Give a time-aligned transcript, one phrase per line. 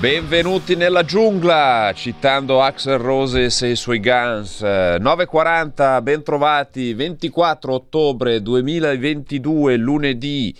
[0.00, 4.62] Benvenuti nella giungla, citando Axel Roses e i suoi Guns.
[4.62, 10.56] Eh, 9.40, bentrovati, 24 ottobre 2022, lunedì.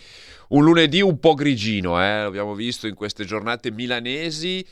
[0.49, 2.25] Un lunedì un po' grigino, eh?
[2.25, 4.63] l'abbiamo visto in queste giornate milanesi,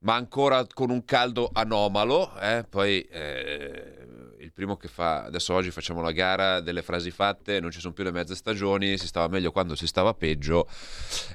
[0.00, 2.38] ma ancora con un caldo anomalo.
[2.42, 2.62] eh.
[2.68, 3.99] Poi eh,
[4.60, 8.04] primo che fa, adesso oggi facciamo la gara delle frasi fatte, non ci sono più
[8.04, 10.68] le mezze stagioni, si stava meglio quando si stava peggio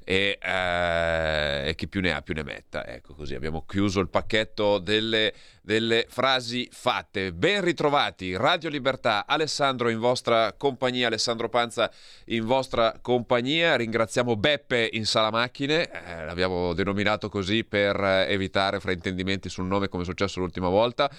[0.04, 2.86] e, eh, e chi più ne ha più ne metta.
[2.86, 5.34] Ecco così abbiamo chiuso il pacchetto delle,
[5.66, 7.34] delle frasi fatte.
[7.34, 11.90] Ben ritrovati, Radio Libertà, Alessandro in vostra compagnia, Alessandro Panza
[12.26, 13.76] in vostra compagnia.
[13.76, 19.90] Ringraziamo Beppe in sala macchine, eh, l'abbiamo denominato così per eh, evitare fraintendimenti sul nome
[19.90, 21.10] come è successo l'ultima volta.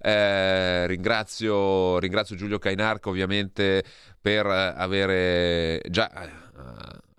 [0.00, 3.84] Eh, ringrazio, ringrazio Giulio Cainarca ovviamente
[4.20, 6.30] per eh, avere già eh,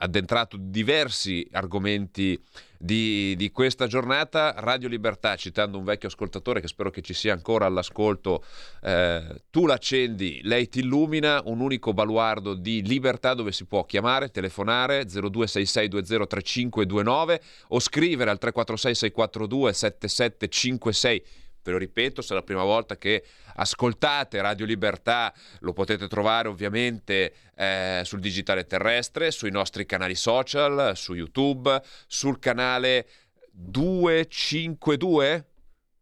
[0.03, 2.37] addentrato diversi argomenti
[2.77, 4.53] di, di questa giornata.
[4.57, 8.43] Radio Libertà, citando un vecchio ascoltatore che spero che ci sia ancora all'ascolto,
[8.81, 14.29] eh, tu l'accendi, lei ti illumina, un unico baluardo di libertà dove si può chiamare,
[14.29, 21.23] telefonare 0266203529 o scrivere al 346 642 7756
[21.63, 23.23] Ve lo ripeto, se è la prima volta che
[23.55, 30.93] ascoltate Radio Libertà, lo potete trovare ovviamente eh, sul digitale terrestre, sui nostri canali social,
[30.95, 33.07] su YouTube, sul canale
[33.51, 35.45] 252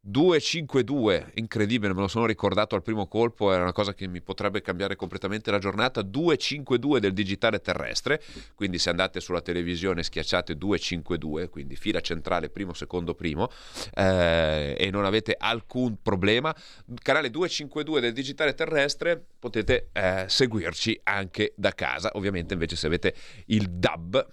[0.04, 4.62] 252, incredibile, me lo sono ricordato al primo colpo, era una cosa che mi potrebbe
[4.62, 6.02] cambiare completamente la giornata.
[6.02, 8.20] 252 del digitale terrestre,
[8.56, 13.50] quindi se andate sulla televisione schiacciate 252, quindi fila centrale primo, secondo, primo,
[13.94, 16.56] eh, e non avete alcun problema.
[17.04, 22.10] Canale 252 del digitale terrestre potete eh, seguirci anche da casa.
[22.16, 23.14] Ovviamente invece se avete
[23.46, 24.28] il DAB,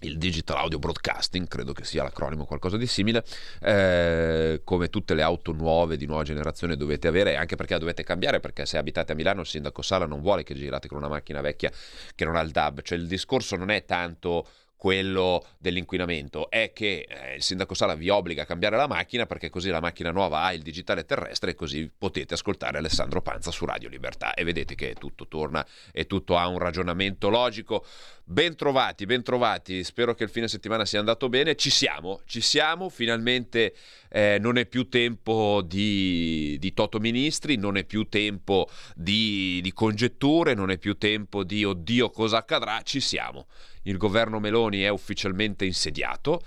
[0.00, 3.24] il Digital Audio Broadcasting, credo che sia l'acronimo o qualcosa di simile,
[3.60, 8.04] eh, come tutte le auto nuove di nuova generazione dovete avere, anche perché la dovete
[8.04, 11.08] cambiare, perché se abitate a Milano il sindaco Sala non vuole che girate con una
[11.08, 11.70] macchina vecchia
[12.14, 14.46] che non ha il DAB, cioè il discorso non è tanto
[14.76, 19.48] quello dell'inquinamento è che eh, il sindaco Sala vi obbliga a cambiare la macchina perché
[19.48, 23.64] così la macchina nuova ha il digitale terrestre e così potete ascoltare Alessandro Panza su
[23.64, 24.34] Radio Libertà.
[24.34, 27.84] E vedete che tutto torna e tutto ha un ragionamento logico.
[28.28, 33.72] Bentrovati, bentrovati, spero che il fine settimana sia andato bene, ci siamo, ci siamo, finalmente
[34.10, 39.72] eh, non è più tempo di, di Toto Ministri, non è più tempo di, di
[39.72, 43.46] congetture, non è più tempo di oddio cosa accadrà, ci siamo
[43.86, 46.40] il governo Meloni è ufficialmente insediato.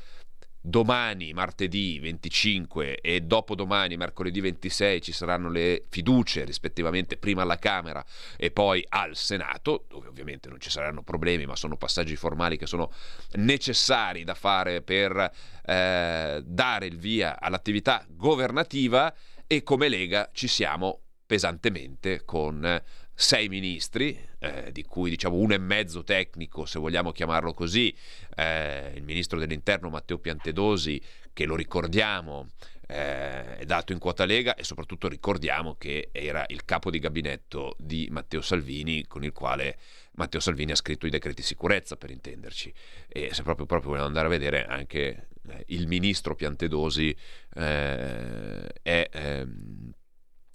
[0.62, 8.06] Domani, martedì 25 e dopodomani, mercoledì 26, ci saranno le fiducie rispettivamente prima alla Camera
[8.36, 12.68] e poi al Senato, dove ovviamente non ci saranno problemi, ma sono passaggi formali che
[12.68, 12.92] sono
[13.36, 15.32] necessari da fare per
[15.66, 19.16] eh, dare il via all'attività governativa
[19.48, 22.82] e come Lega ci siamo pesantemente con
[23.20, 27.94] sei ministri, eh, di cui diciamo uno e mezzo tecnico, se vogliamo chiamarlo così,
[28.34, 31.02] eh, il ministro dell'interno Matteo Piantedosi,
[31.34, 32.52] che lo ricordiamo,
[32.88, 37.76] eh, è dato in quota Lega e soprattutto ricordiamo che era il capo di gabinetto
[37.78, 39.78] di Matteo Salvini, con il quale
[40.14, 42.74] Matteo Salvini ha scritto i decreti sicurezza, per intenderci.
[43.06, 47.14] E se proprio, proprio vogliamo andare a vedere anche eh, il ministro Piantedosi
[47.56, 49.92] eh, è ehm,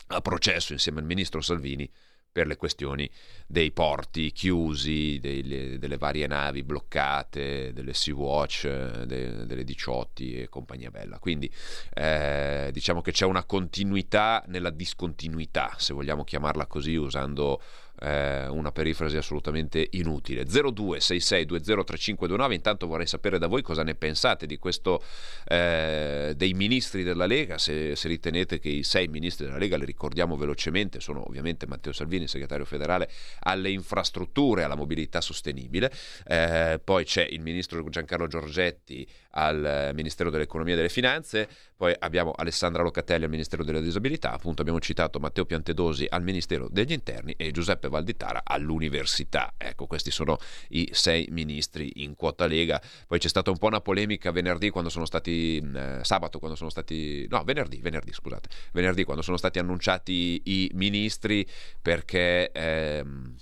[0.07, 1.91] a processo insieme al ministro Salvini
[2.35, 3.09] per le questioni
[3.47, 8.67] dei porti chiusi, delle, delle varie navi bloccate, delle Sea-Watch,
[9.05, 11.21] de, delle 18 e compagnia bella.
[11.21, 11.49] Quindi
[11.95, 17.63] eh, diciamo che c'è una continuità nella discontinuità, se vogliamo chiamarla così, usando
[18.01, 20.45] eh, una perifrasi assolutamente inutile.
[20.45, 25.03] 0266203529, intanto vorrei sapere da voi cosa ne pensate di questo
[25.47, 29.85] eh, dei ministri della Lega, se, se, ritenete che i sei ministri della Lega, li
[29.85, 33.11] ricordiamo velocemente, sono ovviamente Matteo Salvini, segretario federale
[33.41, 35.93] alle infrastrutture, alla mobilità sostenibile,
[36.27, 42.33] eh, poi c'è il ministro Giancarlo Giorgetti al Ministero dell'Economia e delle Finanze, poi abbiamo
[42.33, 47.35] Alessandra Locatelli al Ministero delle Disabilità, appunto abbiamo citato Matteo Piantedosi al Ministero degli Interni
[47.37, 49.55] e Giuseppe Valditara all'università.
[49.57, 50.39] Ecco, questi sono
[50.69, 52.81] i sei ministri in quota Lega.
[53.07, 56.71] Poi c'è stata un po' una polemica venerdì quando sono stati, eh, sabato quando sono
[56.71, 61.47] stati, no, venerdì, venerdì, scusate, venerdì quando sono stati annunciati i ministri
[61.83, 62.51] perché...
[62.53, 63.37] Ehm,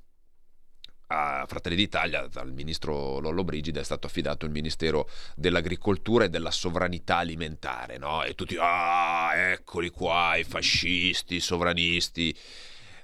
[1.12, 6.50] a Fratelli d'Italia dal ministro Lollo Brigida è stato affidato il Ministero dell'Agricoltura e della
[6.50, 8.22] Sovranità Alimentare, no?
[8.22, 12.36] E tutti, ah, eccoli qua, i fascisti, i sovranisti.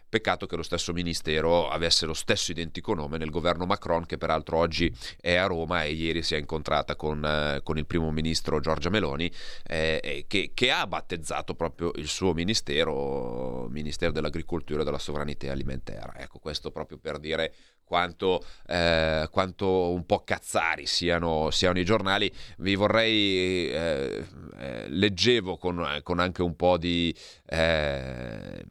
[0.08, 4.56] Peccato che lo stesso ministero avesse lo stesso identico nome nel governo Macron, che peraltro
[4.56, 4.90] oggi
[5.20, 8.88] è a Roma e ieri si è incontrata con, eh, con il primo ministro Giorgia
[8.88, 9.30] Meloni,
[9.66, 16.20] eh, che, che, ha battezzato proprio il suo ministero, Ministero dell'Agricoltura e della Sovranità Alimentare.
[16.20, 17.52] Ecco, questo proprio per dire
[17.88, 22.30] quanto, eh, quanto, un po' cazzari siano, siano, i giornali.
[22.58, 24.24] Vi vorrei, eh,
[24.58, 27.12] eh, leggevo con, con, anche un po' di
[27.46, 28.62] eh,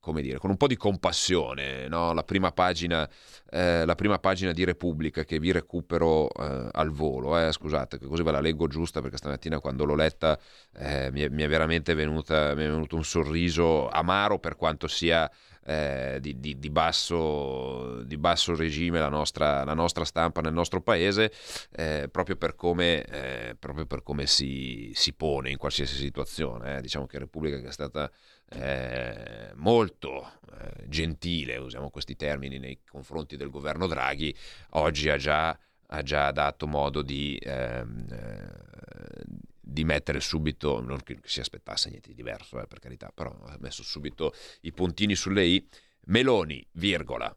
[0.00, 2.14] come dire, con un po' di compassione, no?
[2.14, 3.08] la, prima pagina,
[3.50, 8.22] eh, la, prima pagina, di Repubblica che vi recupero eh, al volo, eh, scusate, così
[8.22, 10.38] ve la leggo giusta perché stamattina quando l'ho letta
[10.78, 15.30] eh, mi è, mi, è, veramente venuta, è venuto un sorriso amaro per quanto sia
[15.66, 20.80] eh, di, di, di, basso, di, basso, regime la nostra, la nostra, stampa nel nostro
[20.80, 21.30] paese,
[21.72, 26.80] eh, proprio per come, proprio per come si, si, pone in qualsiasi situazione.
[26.80, 28.10] Diciamo che Repubblica che è stata
[28.50, 34.34] eh, molto eh, gentile, usiamo questi termini, nei confronti del governo Draghi,
[34.70, 35.56] oggi ha già,
[35.86, 39.22] ha già dato modo di, ehm, eh,
[39.60, 43.56] di mettere subito, non che si aspettasse niente di diverso, eh, per carità, però ha
[43.60, 45.68] messo subito i puntini sulle i.
[46.06, 47.34] Meloni, virgola,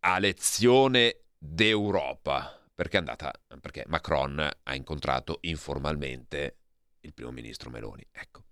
[0.00, 6.56] a lezione d'Europa, perché è andata, perché Macron ha incontrato informalmente
[7.00, 8.04] il primo ministro Meloni.
[8.10, 8.47] Ecco.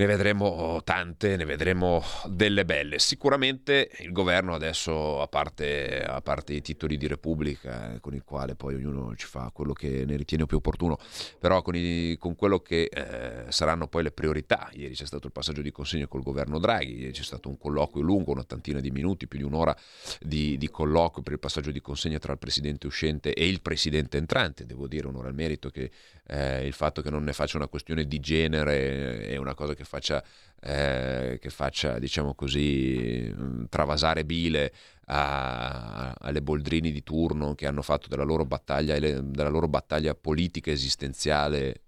[0.00, 2.98] Ne vedremo tante, ne vedremo delle belle.
[2.98, 8.54] Sicuramente il governo adesso, a parte, a parte i titoli di Repubblica, con il quale
[8.54, 10.96] poi ognuno ci fa quello che ne ritiene più opportuno,
[11.38, 14.70] però con, i, con quello che eh, saranno poi le priorità.
[14.72, 18.02] Ieri c'è stato il passaggio di consegna col governo Draghi, ieri c'è stato un colloquio
[18.02, 19.76] lungo, un'ottantina di minuti, più di un'ora
[20.18, 24.16] di, di colloquio per il passaggio di consegna tra il presidente uscente e il presidente
[24.16, 24.64] entrante.
[24.64, 25.90] Devo dire, onore al merito che
[26.26, 29.88] eh, il fatto che non ne faccia una questione di genere è una cosa che
[29.90, 30.22] faccia,
[30.60, 33.34] eh, che faccia diciamo così,
[33.68, 34.72] travasare bile
[35.06, 40.70] a, alle Boldrini di turno che hanno fatto della loro battaglia, della loro battaglia politica
[40.70, 41.82] esistenziale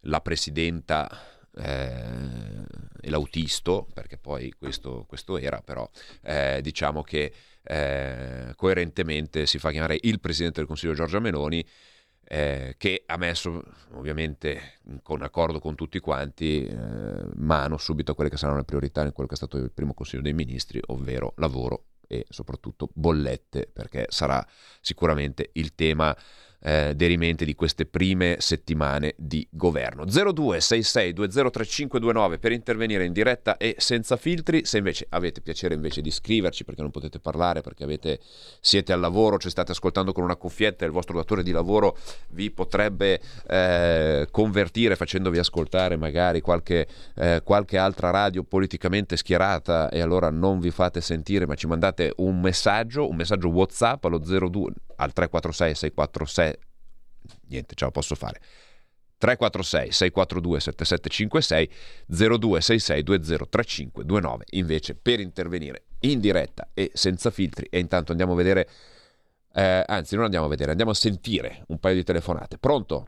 [0.00, 1.08] la presidenta
[1.56, 2.64] eh,
[3.00, 5.88] e l'autisto, perché poi questo, questo era, però
[6.22, 7.32] eh, diciamo che
[7.62, 11.64] eh, coerentemente si fa chiamare il Presidente del Consiglio Giorgia Meloni
[12.28, 13.62] eh, che ha messo
[13.92, 16.76] ovviamente con accordo con tutti quanti eh,
[17.34, 19.94] mano subito a quelle che saranno le priorità in quello che è stato il primo
[19.94, 24.44] Consiglio dei Ministri, ovvero lavoro e soprattutto bollette, perché sarà
[24.80, 26.16] sicuramente il tema
[26.66, 30.04] eh, derimente di queste prime settimane di governo.
[30.04, 34.64] 0266203529 per intervenire in diretta e senza filtri.
[34.64, 38.18] Se invece avete piacere invece di scriverci perché non potete parlare, perché avete,
[38.60, 41.96] siete al lavoro, ci state ascoltando con una cuffietta e il vostro datore di lavoro
[42.30, 50.00] vi potrebbe eh, convertire facendovi ascoltare magari qualche, eh, qualche altra radio politicamente schierata e
[50.00, 54.72] allora non vi fate sentire ma ci mandate un messaggio, un messaggio WhatsApp allo 02
[54.96, 56.55] al 346 646
[57.48, 58.40] niente, ce la posso fare.
[59.18, 61.70] 346 642 7756
[62.06, 68.68] 0266 203529 invece per intervenire in diretta e senza filtri e intanto andiamo a vedere
[69.54, 73.06] eh, anzi non andiamo a vedere andiamo a sentire un paio di telefonate pronto?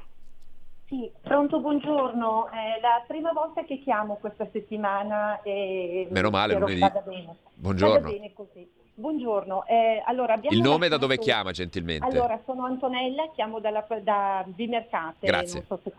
[0.89, 2.49] Sì, pronto, buongiorno.
[2.49, 6.81] È la prima volta che chiamo questa settimana e meno male lunedì.
[6.81, 7.37] Vada bene.
[7.53, 7.95] Buongiorno.
[8.01, 8.67] Vada bene così.
[8.99, 12.05] Buongiorno, eh, allora abbiamo Il nome da dove chiama gentilmente?
[12.05, 15.25] Allora, sono Antonella, chiamo dalla, da Bimercate.
[15.25, 15.63] Grazie.
[15.69, 15.93] so se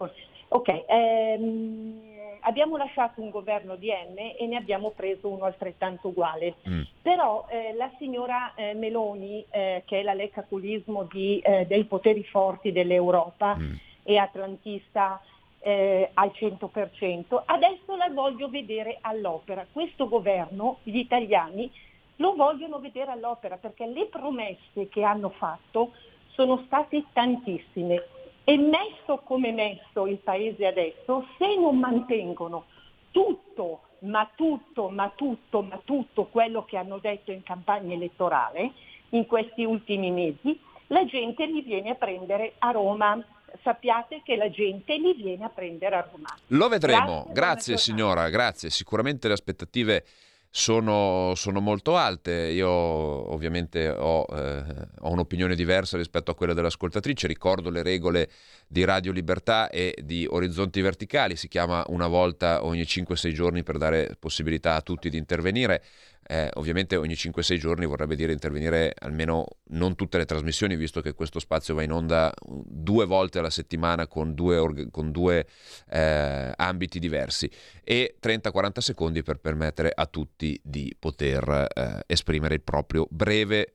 [0.49, 2.01] Ok, ehm,
[2.41, 6.55] abbiamo lasciato un governo di M e ne abbiamo preso uno altrettanto uguale.
[6.67, 6.81] Mm.
[7.01, 12.25] Però eh, la signora eh, Meloni, eh, che è la leccaculismo di, eh, dei poteri
[12.25, 13.75] forti dell'Europa Mm.
[14.03, 15.21] e atlantista
[15.61, 19.65] eh, al 100%, adesso la voglio vedere all'opera.
[19.71, 21.71] Questo governo, gli italiani,
[22.19, 25.91] lo vogliono vedere all'opera perché le promesse che hanno fatto
[26.33, 28.03] sono state tantissime
[28.43, 32.65] e messo come messo il paese adesso, se non mantengono
[33.11, 38.71] tutto, ma tutto, ma tutto, ma tutto quello che hanno detto in campagna elettorale
[39.09, 43.23] in questi ultimi mesi, la gente li viene a prendere a Roma.
[43.63, 46.29] Sappiate che la gente li viene a prendere a Roma.
[46.47, 48.69] Lo vedremo, Grazie, grazie, signora, grazie.
[48.69, 50.05] Sicuramente le aspettative
[50.49, 52.31] sono, sono molto alte.
[52.31, 54.63] Io ovviamente ho, eh,
[54.99, 58.29] ho, un'opinione diversa rispetto a quella dell'ascoltatrice, ricordo le regole
[58.67, 63.77] di Radio Libertà e di Orizzonti Verticali, si chiama una volta ogni 5-6 giorni per
[63.77, 65.83] dare possibilità a tutti di intervenire.
[66.31, 71.13] Eh, ovviamente ogni 5-6 giorni vorrebbe dire intervenire almeno non tutte le trasmissioni, visto che
[71.13, 75.47] questo spazio va in onda due volte alla settimana con due, org- con due
[75.89, 77.49] eh, ambiti diversi
[77.83, 83.73] e 30-40 secondi per permettere a tutti di poter eh, esprimere il proprio breve,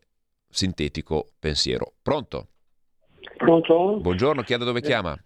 [0.48, 1.94] sintetico pensiero.
[2.00, 2.50] Pronto?
[3.36, 3.98] Pronto?
[4.00, 5.18] Buongiorno, chi è da dove chiama?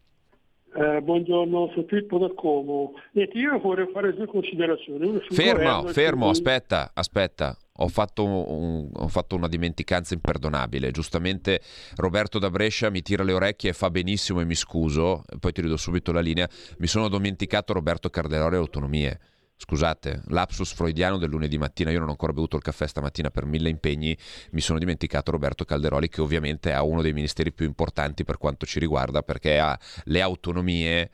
[0.74, 2.92] Eh, buongiorno, sono Filippo da Como.
[3.12, 5.18] Niente, io vorrei fare due considerazioni.
[5.30, 6.32] Fermo, fermo, sul...
[6.32, 7.56] aspetta, aspetta.
[7.80, 10.90] Ho fatto, un, ho fatto, una dimenticanza imperdonabile.
[10.90, 11.60] Giustamente
[11.96, 15.62] Roberto da Brescia mi tira le orecchie e fa benissimo e mi scuso, poi ti
[15.62, 16.48] ridò subito la linea.
[16.78, 19.20] Mi sono dimenticato Roberto Cardelore e Autonomie.
[19.60, 23.44] Scusate, lapsus freudiano del lunedì mattina, io non ho ancora bevuto il caffè stamattina per
[23.44, 24.16] mille impegni,
[24.52, 28.66] mi sono dimenticato Roberto Calderoli che ovviamente ha uno dei ministeri più importanti per quanto
[28.66, 31.10] ci riguarda perché ha le autonomie,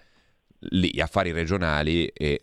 [0.58, 2.42] gli affari regionali e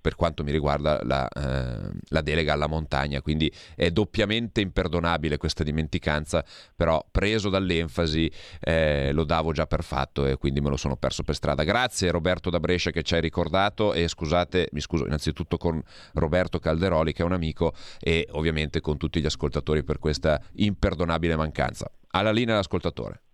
[0.00, 5.64] per quanto mi riguarda la, eh, la, delega alla montagna, quindi è doppiamente imperdonabile questa
[5.64, 6.44] dimenticanza,
[6.74, 8.30] però preso dall'enfasi
[8.60, 11.64] eh, lo davo già per fatto e quindi me lo sono perso per strada.
[11.64, 15.82] Grazie Roberto da Brescia che ci hai ricordato e scusate, mi scuso innanzitutto con
[16.14, 21.36] Roberto Calderoli che è un amico e ovviamente con tutti gli ascoltatori per questa imperdonabile
[21.36, 21.90] mancanza.
[22.10, 23.25] Alla linea l'ascoltatore.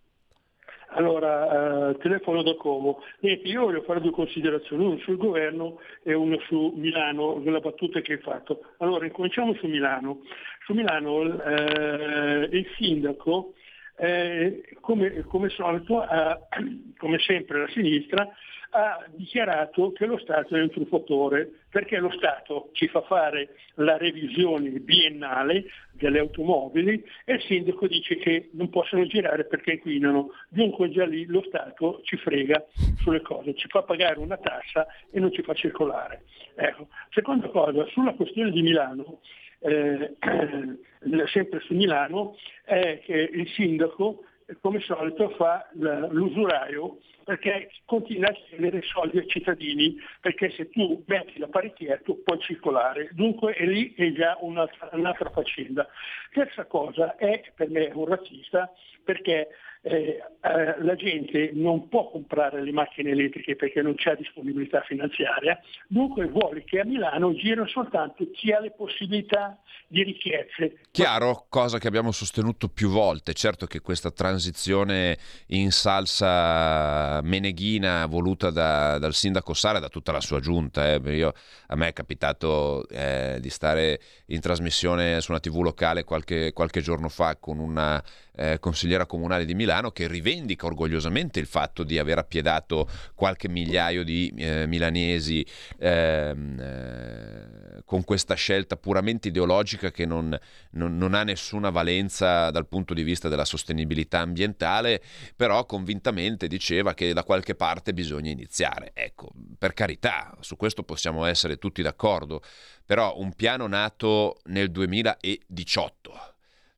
[0.95, 3.03] Allora, eh, telefono da Como.
[3.21, 8.01] Niente, io voglio fare due considerazioni, una sul governo e una su Milano, della battuta
[8.01, 8.61] che hai fatto.
[8.79, 10.21] Allora, incominciamo su Milano.
[10.65, 13.55] Su Milano eh, il sindaco,
[13.97, 16.05] eh, come, come, solito,
[16.99, 18.29] come sempre la sinistra,
[18.75, 23.99] ha dichiarato che lo Stato è un truffatore perché lo Stato ci fa fare la
[23.99, 30.31] revisione biennale delle automobili e il sindaco dice che non possono girare perché inquinano.
[30.49, 32.65] Dunque già lì lo Stato ci frega
[33.03, 36.25] sulle cose, ci fa pagare una tassa e non ci fa circolare.
[36.55, 36.89] Ecco.
[37.11, 39.21] Seconda cosa, sulla questione di Milano,
[39.61, 40.17] eh,
[41.27, 44.25] sempre su Milano, è che il sindaco
[44.61, 51.03] come al solito fa l'usuraio perché continua a chiedere soldi ai cittadini, perché se tu
[51.07, 55.87] metti la paritiera tu puoi circolare, dunque è lì è già un'altra, un'altra faccenda.
[56.33, 58.73] Terza cosa è per me un razzista
[59.05, 59.49] perché
[59.85, 65.61] eh, eh, la gente non può comprare le macchine elettriche perché non c'è disponibilità finanziaria,
[65.89, 69.59] dunque vuole che a Milano girino soltanto chi ha le possibilità
[69.89, 70.79] di richieste.
[70.91, 78.51] Chiaro, cosa che abbiamo sostenuto più volte, certo che questa transizione in salsa meneghina voluta
[78.51, 81.01] da, dal sindaco Sara e da tutta la sua giunta, eh.
[81.13, 81.33] Io,
[81.67, 86.81] a me è capitato eh, di stare in trasmissione su una tv locale qualche, qualche
[86.81, 88.03] giorno fa con una
[88.35, 94.05] eh, consigliera comunale di Milano che rivendica orgogliosamente il fatto di aver appiedato qualche migliaio
[94.05, 95.45] di eh, milanesi
[95.79, 100.37] ehm, eh, con questa scelta puramente ideologica che non,
[100.71, 105.03] non, non, ha nessuna valenza dal punto di vista della sostenibilità ambientale,
[105.37, 108.93] però convintamente diceva che da qualche parte bisogna iniziare.
[108.95, 112.43] Ecco, per carità, su questo possiamo essere tutti d'accordo,
[112.87, 116.32] però un piano nato nel 2018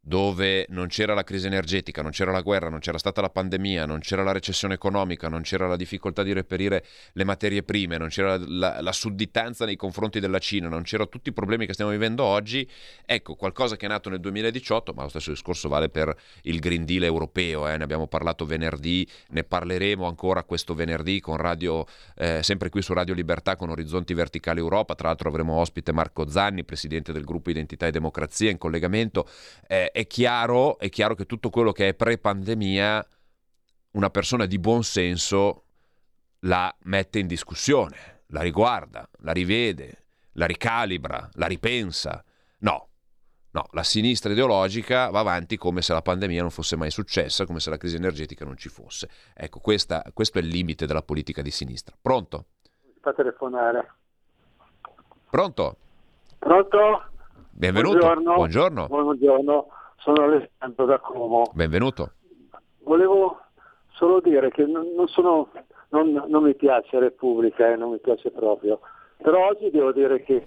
[0.07, 3.87] dove non c'era la crisi energetica, non c'era la guerra, non c'era stata la pandemia,
[3.87, 8.09] non c'era la recessione economica, non c'era la difficoltà di reperire le materie prime, non
[8.09, 11.91] c'era la, la sudditanza nei confronti della Cina, non c'erano tutti i problemi che stiamo
[11.91, 12.69] vivendo oggi,
[13.07, 16.85] ecco qualcosa che è nato nel 2018, ma lo stesso discorso vale per il Green
[16.85, 17.79] Deal europeo, eh?
[17.79, 22.93] ne abbiamo parlato venerdì, ne parleremo ancora questo venerdì con radio, eh, sempre qui su
[22.93, 27.49] Radio Libertà con Orizzonti Verticali Europa, tra l'altro avremo ospite Marco Zanni, presidente del gruppo
[27.49, 29.27] Identità e Democrazia in collegamento.
[29.67, 33.07] Eh, è chiaro, è chiaro che tutto quello che è pre-pandemia,
[33.93, 35.67] una persona di buon senso
[36.41, 42.25] la mette in discussione, la riguarda, la rivede, la ricalibra, la ripensa.
[42.59, 42.89] No,
[43.53, 47.61] no, la sinistra ideologica va avanti come se la pandemia non fosse mai successa, come
[47.61, 49.09] se la crisi energetica non ci fosse.
[49.33, 51.95] Ecco, questa, questo è il limite della politica di sinistra.
[52.03, 52.47] Pronto?
[53.01, 53.95] Fa telefonare.
[55.31, 55.77] Pronto?
[56.41, 57.11] Pronto?
[57.51, 57.99] Benvenuto.
[57.99, 58.35] Buongiorno.
[58.35, 58.87] Buongiorno.
[58.89, 59.69] Buongiorno
[60.05, 61.51] sono Alessandro da Como.
[61.55, 62.11] Benvenuto.
[62.83, 63.41] Volevo
[63.93, 65.49] solo dire che non, sono,
[65.89, 68.81] non, non mi piace Repubblica eh, non mi piace proprio,
[69.17, 70.47] però oggi devo dire che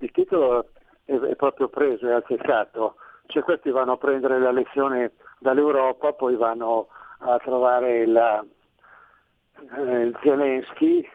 [0.00, 0.68] il titolo
[1.06, 2.96] è, è proprio preso, è azzeccato,
[3.28, 6.88] cioè questi vanno a prendere la lezione dall'Europa, poi vanno
[7.20, 8.44] a trovare la,
[9.74, 11.08] eh, il Zelensky,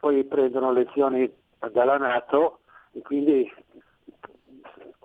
[0.00, 1.32] poi prendono lezioni
[1.72, 2.58] dalla Nato
[2.92, 3.50] e quindi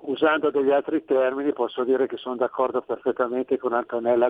[0.05, 4.29] usando degli altri termini posso dire che sono d'accordo perfettamente con Antonella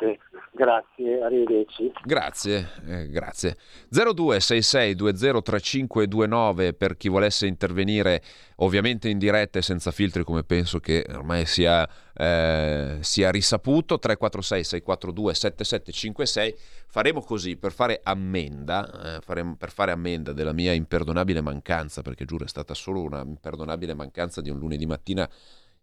[0.00, 0.18] Davimercante.
[0.52, 1.92] Grazie, arrivederci.
[2.04, 3.56] Grazie, eh, grazie.
[3.92, 8.20] 0266203529 per chi volesse intervenire
[8.56, 14.64] ovviamente in diretta e senza filtri come penso che ormai sia, eh, sia risaputo 346
[14.64, 16.54] 642 7756
[16.88, 22.26] faremo così per fare ammenda eh, faremo, per fare ammenda della mia imperdonabile mancanza perché
[22.26, 25.26] giuro è stata solo una imperdonabile mancanza di un lunedì mattina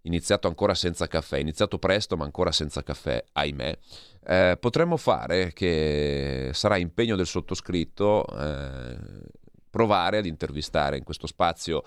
[0.02, 3.78] iniziato ancora senza caffè, iniziato presto ma ancora senza caffè, ahimè,
[4.26, 8.98] eh, potremmo fare che sarà impegno del sottoscritto eh,
[9.70, 11.84] provare ad intervistare in questo spazio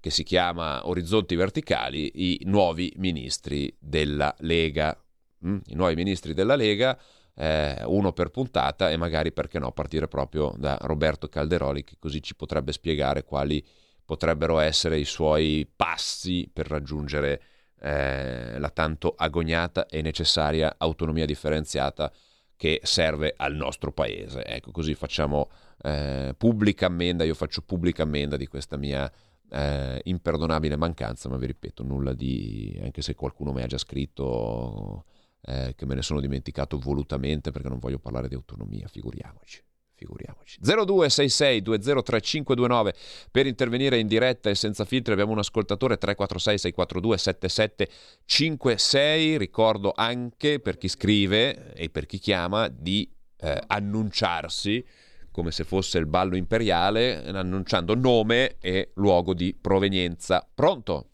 [0.00, 4.98] che si chiama Orizzonti Verticali i nuovi ministri della Lega.
[5.46, 5.58] Mm?
[5.66, 6.98] I nuovi ministri della Lega,
[7.34, 12.22] eh, uno per puntata e magari perché no partire proprio da Roberto Calderoli che così
[12.22, 13.64] ci potrebbe spiegare quali
[14.10, 17.40] potrebbero essere i suoi passi per raggiungere
[17.78, 22.12] eh, la tanto agognata e necessaria autonomia differenziata
[22.56, 24.44] che serve al nostro paese.
[24.44, 25.48] Ecco, così facciamo
[25.82, 29.08] eh, pubblica ammenda, io faccio pubblica ammenda di questa mia
[29.48, 35.04] eh, imperdonabile mancanza, ma vi ripeto, nulla di, anche se qualcuno mi ha già scritto
[35.42, 39.62] eh, che me ne sono dimenticato volutamente perché non voglio parlare di autonomia, figuriamoci
[40.00, 40.58] figuriamoci.
[40.60, 42.94] 0266 203529
[43.30, 49.36] per intervenire in diretta e senza filtri abbiamo un ascoltatore 346 642 7756.
[49.36, 53.06] Ricordo anche per chi scrive e per chi chiama di
[53.40, 54.82] eh, annunciarsi
[55.30, 60.44] come se fosse il ballo imperiale, annunciando nome e luogo di provenienza.
[60.52, 61.04] Pronto?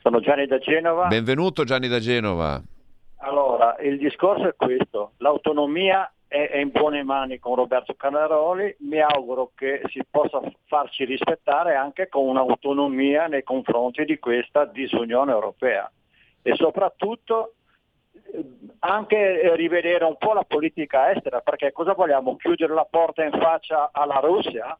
[0.00, 1.06] Sono Gianni da Genova.
[1.06, 2.62] Benvenuto Gianni da Genova.
[3.24, 9.00] Allora, il discorso è questo, l'autonomia è, è in buone mani con Roberto Canaroli, mi
[9.00, 15.90] auguro che si possa farci rispettare anche con un'autonomia nei confronti di questa disunione europea
[16.40, 17.54] e soprattutto
[18.78, 22.36] anche rivedere un po' la politica estera, perché cosa vogliamo?
[22.36, 24.76] Chiudere la porta in faccia alla Russia?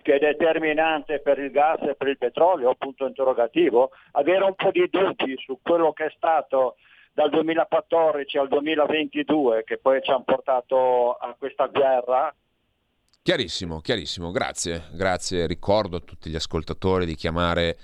[0.00, 4.70] che è determinante per il gas e per il petrolio, punto interrogativo, avere un po'
[4.70, 6.76] di dubbi su quello che è stato
[7.12, 12.34] dal 2014 al 2022 che poi ci hanno portato a questa guerra.
[13.22, 15.46] Chiarissimo, chiarissimo, grazie, grazie.
[15.46, 17.78] Ricordo a tutti gli ascoltatori di chiamare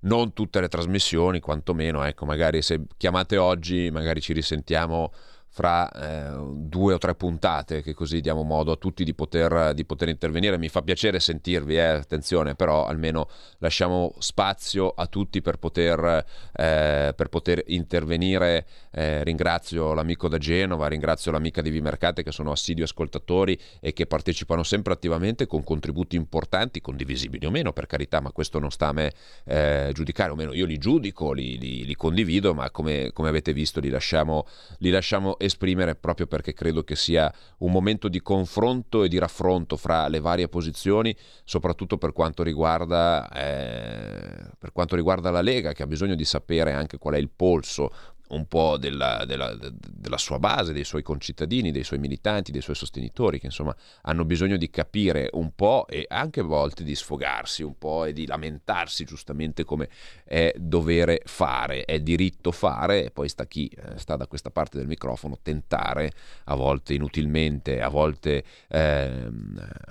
[0.00, 5.12] non tutte le trasmissioni, quantomeno, ecco, magari se chiamate oggi, magari ci risentiamo
[5.52, 9.84] fra eh, due o tre puntate, che così diamo modo a tutti di poter, di
[9.84, 10.58] poter intervenire.
[10.58, 17.12] Mi fa piacere sentirvi, eh, attenzione, però almeno lasciamo spazio a tutti per poter, eh,
[17.14, 18.64] per poter intervenire.
[18.92, 24.06] Eh, ringrazio l'amico da Genova, ringrazio l'amica di Vimercate che sono assidui ascoltatori e che
[24.06, 28.88] partecipano sempre attivamente con contributi importanti, condivisibili o meno, per carità, ma questo non sta
[28.88, 29.12] a me
[29.44, 33.52] eh, giudicare, o meno io li giudico, li, li, li condivido, ma come, come, avete
[33.52, 34.46] visto li lasciamo,
[34.78, 39.76] li lasciamo esprimere proprio perché credo che sia un momento di confronto e di raffronto
[39.76, 45.82] fra le varie posizioni, soprattutto per quanto riguarda, eh, per quanto riguarda la Lega, che
[45.82, 47.90] ha bisogno di sapere anche qual è il polso
[48.30, 52.76] un po' della, della, della, sua base, dei suoi concittadini, dei suoi militanti, dei suoi
[52.76, 57.62] sostenitori, che insomma hanno bisogno di capire un po' e anche a volte di sfogarsi
[57.62, 59.88] un po' e di lamentarsi giustamente come
[60.24, 64.78] è dovere fare, è diritto fare, e poi sta chi eh, sta da questa parte
[64.78, 66.12] del microfono tentare,
[66.44, 69.28] a volte inutilmente, a volte, eh,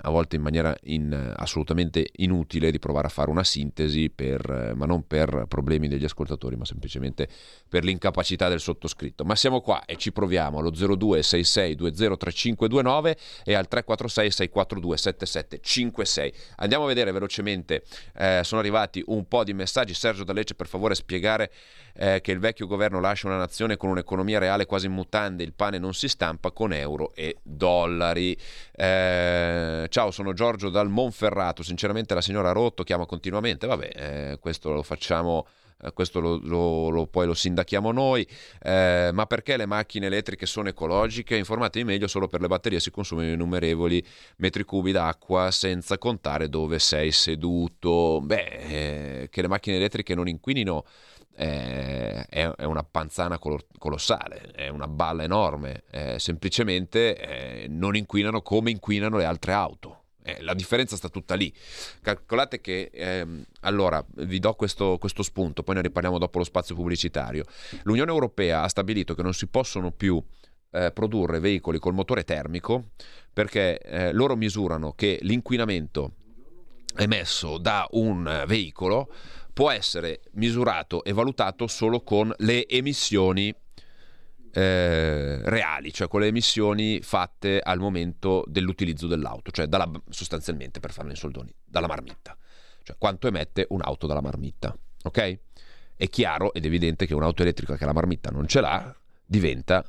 [0.02, 4.86] a volte in maniera in, assolutamente inutile, di provare a fare una sintesi, per, ma
[4.86, 7.28] non per problemi degli ascoltatori, ma semplicemente
[7.68, 9.24] per l'incapacità capacità del sottoscritto.
[9.24, 16.32] Ma siamo qua e ci proviamo allo 0266203529 e al 346 642 7756.
[16.56, 17.82] Andiamo a vedere velocemente,
[18.16, 19.94] eh, sono arrivati un po' di messaggi.
[19.94, 21.50] Sergio Dallecce, per favore spiegare
[21.94, 25.54] eh, che il vecchio governo lascia una nazione con un'economia reale quasi in mutande, il
[25.54, 28.36] pane non si stampa con euro e dollari.
[28.72, 34.72] Eh, ciao, sono Giorgio dal Monferrato, sinceramente la signora Rotto chiama continuamente, vabbè, eh, questo
[34.72, 35.46] lo facciamo
[35.94, 38.26] questo lo, lo, lo, poi lo sindachiamo noi,
[38.62, 41.36] eh, ma perché le macchine elettriche sono ecologiche?
[41.36, 44.04] Informatevi meglio, solo per le batterie si consumano innumerevoli
[44.36, 48.20] metri cubi d'acqua senza contare dove sei seduto.
[48.22, 50.84] Beh, eh, che le macchine elettriche non inquinino
[51.36, 58.42] eh, è, è, una panzana colossale, è una balla enorme, eh, semplicemente eh, non inquinano
[58.42, 59.99] come inquinano le altre auto.
[60.36, 61.52] Eh, la differenza sta tutta lì.
[62.02, 66.74] Calcolate che, ehm, allora, vi do questo, questo, spunto, poi ne riparliamo dopo lo spazio
[66.74, 67.44] pubblicitario.
[67.82, 70.22] L'Unione Europea ha stabilito che non si possono più
[70.72, 72.90] eh, produrre veicoli col motore termico
[73.32, 76.12] perché eh, loro misurano che l'inquinamento
[76.96, 79.12] emesso da un veicolo
[79.52, 83.54] può essere misurato e valutato solo con le emissioni
[84.52, 90.92] eh, reali, cioè con le emissioni fatte al momento dell'utilizzo dell'auto, cioè dalla, sostanzialmente per
[90.92, 92.36] farlo in soldoni, dalla marmitta,
[92.82, 95.38] cioè quanto emette un'auto dalla marmitta, ok?
[95.96, 99.84] È chiaro ed evidente che un'auto elettrica che la marmitta non ce l'ha diventa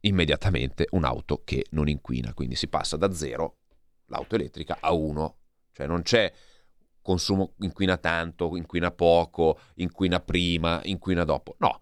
[0.00, 3.56] immediatamente un'auto che non inquina, quindi si passa da zero
[4.06, 5.36] l'auto elettrica a uno,
[5.72, 6.32] cioè non c'è
[7.02, 11.80] consumo inquina tanto, inquina poco, inquina prima, inquina dopo, no,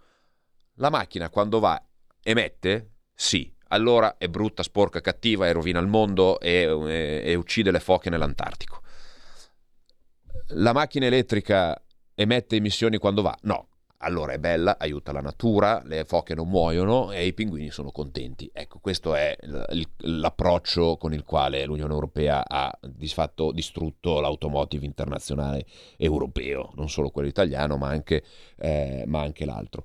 [0.78, 1.80] la macchina quando va
[2.22, 7.70] emette, sì, allora è brutta, sporca, cattiva e rovina il mondo e, e, e uccide
[7.70, 8.82] le foche nell'Antartico.
[10.52, 11.80] La macchina elettrica
[12.14, 13.36] emette emissioni quando va?
[13.42, 17.90] No, allora è bella, aiuta la natura, le foche non muoiono e i pinguini sono
[17.90, 18.48] contenti.
[18.52, 19.36] Ecco, questo è
[19.98, 27.10] l'approccio con il quale l'Unione Europea ha di fatto distrutto l'automotive internazionale europeo, non solo
[27.10, 28.22] quello italiano, ma anche,
[28.56, 29.84] eh, ma anche l'altro.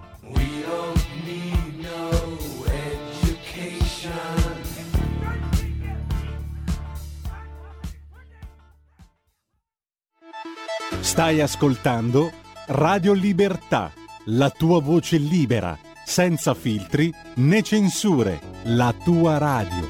[11.01, 12.31] Stai ascoltando
[12.67, 13.91] Radio Libertà,
[14.25, 19.89] la tua voce libera, senza filtri né censure, la tua radio.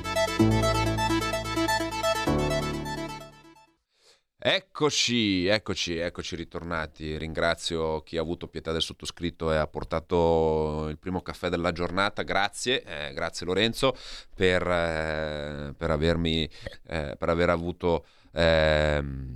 [4.40, 7.18] Eccoci, eccoci, eccoci ritornati.
[7.18, 12.24] Ringrazio chi ha avuto pietà del sottoscritto e ha portato il primo caffè della giornata.
[12.24, 13.96] Grazie, eh, grazie Lorenzo
[14.34, 16.50] per, eh, per avermi,
[16.88, 19.36] eh, per aver avuto ehm,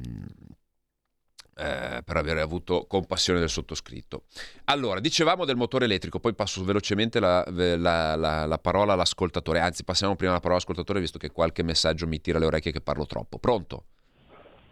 [1.57, 4.23] eh, per aver avuto compassione del sottoscritto.
[4.65, 9.83] Allora, dicevamo del motore elettrico, poi passo velocemente la, la, la, la, parola all'ascoltatore, anzi
[9.83, 13.05] passiamo prima la parola all'ascoltatore visto che qualche messaggio mi tira le orecchie che parlo
[13.05, 13.37] troppo.
[13.39, 13.83] Pronto?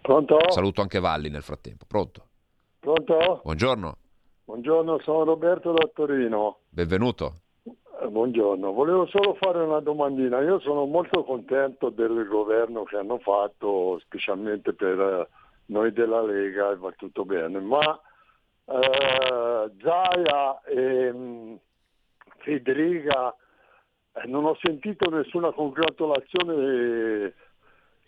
[0.02, 0.38] Pronto?
[0.50, 1.86] Saluto anche Valli nel frattempo.
[1.88, 2.28] Pronto?
[2.80, 3.40] Pronto?
[3.44, 3.98] Buongiorno.
[4.44, 6.60] Buongiorno, sono Roberto da Torino.
[6.68, 7.36] Benvenuto.
[7.64, 10.42] Eh, buongiorno, volevo solo fare una domandina.
[10.42, 15.28] Io sono molto contento del governo che hanno fatto, specialmente per eh,
[15.68, 18.00] noi della Lega e va tutto bene, ma
[18.66, 21.60] eh, Zaia e mh,
[22.40, 23.36] Federica
[24.14, 27.34] eh, non ho sentito nessuna congratulazione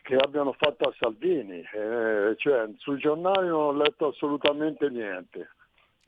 [0.02, 5.50] che abbiano fatto a Salvini, eh, cioè sui giornali non ho letto assolutamente niente.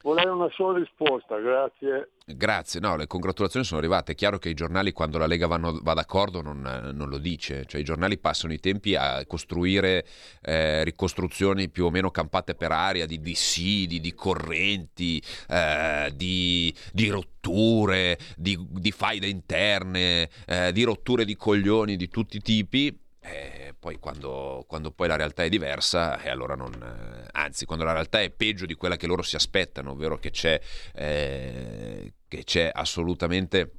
[0.03, 2.11] Vorrei una sola risposta, grazie.
[2.23, 4.11] Grazie, no, le congratulazioni sono arrivate.
[4.11, 6.61] È chiaro che i giornali quando la Lega vanno, va d'accordo non,
[6.93, 10.05] non, lo dice, cioè i giornali passano i tempi a costruire
[10.41, 17.09] eh, ricostruzioni più o meno campate per aria di dissidi, di correnti, eh, di, di,
[17.09, 23.73] rotture, di, di faide interne, eh, di rotture di coglioni di tutti i tipi eh,
[23.77, 27.93] poi quando, quando, poi la realtà è diversa, e allora non, eh, anzi, quando la
[27.93, 30.59] realtà è peggio di quella che loro si aspettano, ovvero che c'è,
[30.93, 33.71] eh, che c'è assolutamente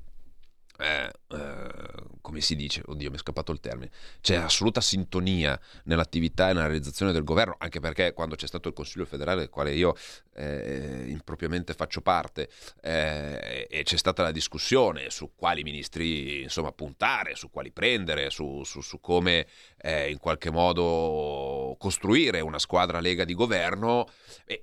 [0.78, 1.68] eh, eh,
[2.20, 6.66] come si dice, oddio mi è scappato il termine, c'è assoluta sintonia nell'attività e nella
[6.66, 9.96] realizzazione del governo, anche perché quando c'è stato il Consiglio federale del quale io
[10.34, 12.48] eh, impropriamente faccio parte
[12.80, 18.62] eh, e c'è stata la discussione su quali ministri insomma puntare, su quali prendere, su,
[18.64, 19.46] su, su come
[19.78, 24.06] eh, in qualche modo costruire una squadra lega di governo,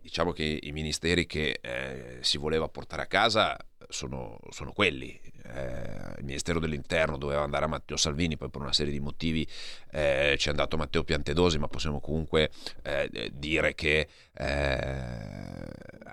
[0.01, 3.57] diciamo che i ministeri che eh, si voleva portare a casa
[3.89, 5.19] sono, sono quelli,
[5.53, 9.47] eh, il Ministero dell'Interno doveva andare a Matteo Salvini, poi per una serie di motivi
[9.91, 12.49] eh, ci è andato Matteo Piantedosi, ma possiamo comunque
[12.83, 15.65] eh, dire che eh,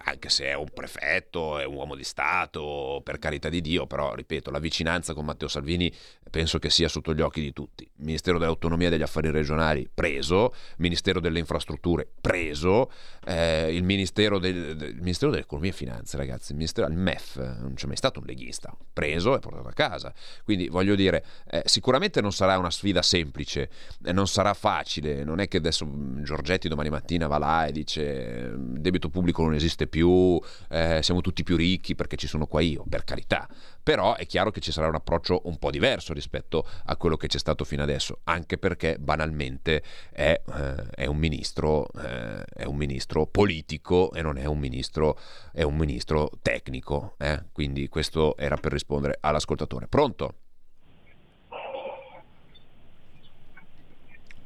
[0.04, 4.14] anche se è un prefetto, è un uomo di Stato, per carità di Dio, però
[4.14, 5.92] ripeto, la vicinanza con Matteo Salvini
[6.32, 7.86] penso che sia sotto gli occhi di tutti.
[7.96, 12.90] Ministero dell'Autonomia e degli Affari Regionali preso, Ministero delle Infrastrutture preso,
[13.26, 17.74] eh, il, Ministero del, il, Ministero dell'Economia e Finanze, ragazzi, il, Ministero, il MEF, non
[17.74, 20.14] c'è mai stato un leghista, preso e portato a casa.
[20.42, 23.68] Quindi voglio dire, eh, sicuramente non sarà una sfida semplice,
[24.02, 25.86] eh, non sarà facile, non è che adesso
[26.22, 30.40] Giorgetti domani mattina va là e dice il debito pubblico non esiste più,
[30.70, 33.46] eh, siamo tutti più ricchi perché ci sono qua io, per carità.
[33.82, 37.26] Però è chiaro che ci sarà un approccio un po' diverso rispetto a quello che
[37.26, 39.82] c'è stato fino adesso, anche perché banalmente
[40.12, 45.18] è, eh, è un, ministro, eh, è un ministro politico e non è un ministro,
[45.52, 47.16] è un ministro tecnico.
[47.18, 47.42] eh.
[47.52, 49.88] Quindi questo era per rispondere all'ascoltatore.
[49.88, 50.35] Pronto?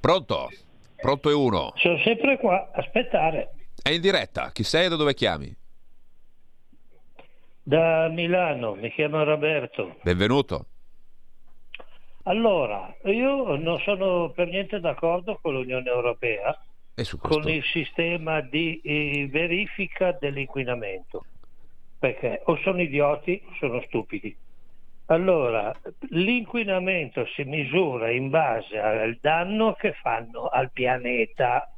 [0.01, 0.49] Pronto?
[0.97, 1.73] Pronto è uno.
[1.77, 3.53] Sono sempre qua, aspettare.
[3.83, 4.51] È in diretta.
[4.53, 5.55] Chi sei e da dove chiami?
[7.63, 9.97] Da Milano, mi chiamo Roberto.
[10.03, 10.67] Benvenuto.
[12.29, 16.59] Allora, io non sono per niente d'accordo con l'Unione Europea
[17.19, 21.25] con il sistema di eh, verifica dell'inquinamento,
[21.99, 24.35] perché o sono idioti o sono stupidi.
[25.07, 25.73] Allora,
[26.09, 31.71] l'inquinamento si misura in base al danno che fanno al pianeta.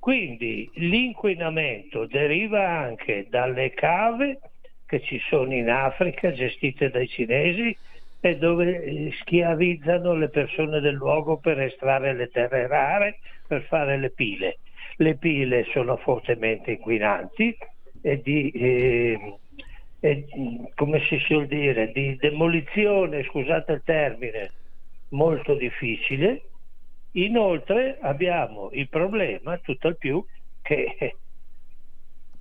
[0.00, 4.40] Quindi l'inquinamento deriva anche dalle cave
[4.86, 7.76] che ci sono in Africa gestite dai cinesi
[8.20, 13.96] e dove eh, schiavizzano le persone del luogo per estrarre le terre rare per fare
[13.96, 14.58] le pile.
[14.96, 17.56] Le pile sono fortemente inquinanti
[18.02, 19.38] e di, eh,
[20.00, 20.26] e,
[20.74, 24.52] come si suol dire, di demolizione, scusate il termine,
[25.10, 26.42] molto difficile.
[27.12, 30.24] Inoltre abbiamo il problema, tutto al più,
[30.62, 31.14] che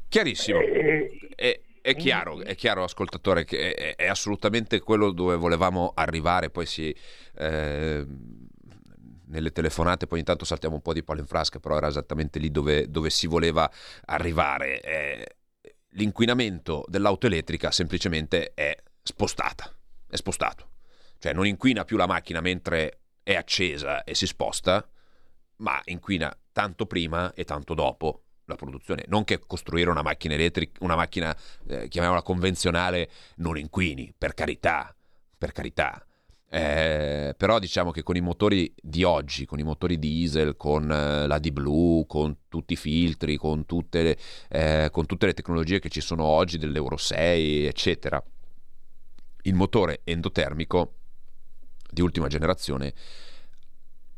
[0.09, 0.59] Chiarissimo.
[0.59, 6.49] eh, È, è chiaro, è chiaro, ascoltatore, che è, è assolutamente quello dove volevamo arrivare.
[6.49, 6.93] Poi si.
[7.35, 8.05] eh,
[9.27, 12.51] nelle telefonate, poi intanto saltiamo un po' di palo in frasca, però era esattamente lì
[12.51, 13.71] dove, dove si voleva
[14.05, 14.81] arrivare.
[14.81, 15.35] Eh,
[15.91, 19.73] l'inquinamento dell'auto elettrica semplicemente è spostata,
[20.09, 20.71] è spostato.
[21.19, 24.85] Cioè non inquina più la macchina mentre è accesa e si sposta,
[25.57, 29.05] ma inquina tanto prima e tanto dopo la produzione.
[29.07, 31.35] Non che costruire una macchina elettrica, una macchina,
[31.67, 34.95] eh, chiamiamola convenzionale, non inquini, per carità,
[35.37, 36.01] per carità.
[36.49, 41.27] Eh, però diciamo che con i motori di oggi, con i motori diesel, con eh,
[41.27, 44.17] la D-Blue, con tutti i filtri, con tutte, le,
[44.49, 48.23] eh, con tutte le tecnologie che ci sono oggi dell'Euro 6, eccetera,
[49.43, 50.93] il motore endotermico
[51.89, 52.93] di ultima generazione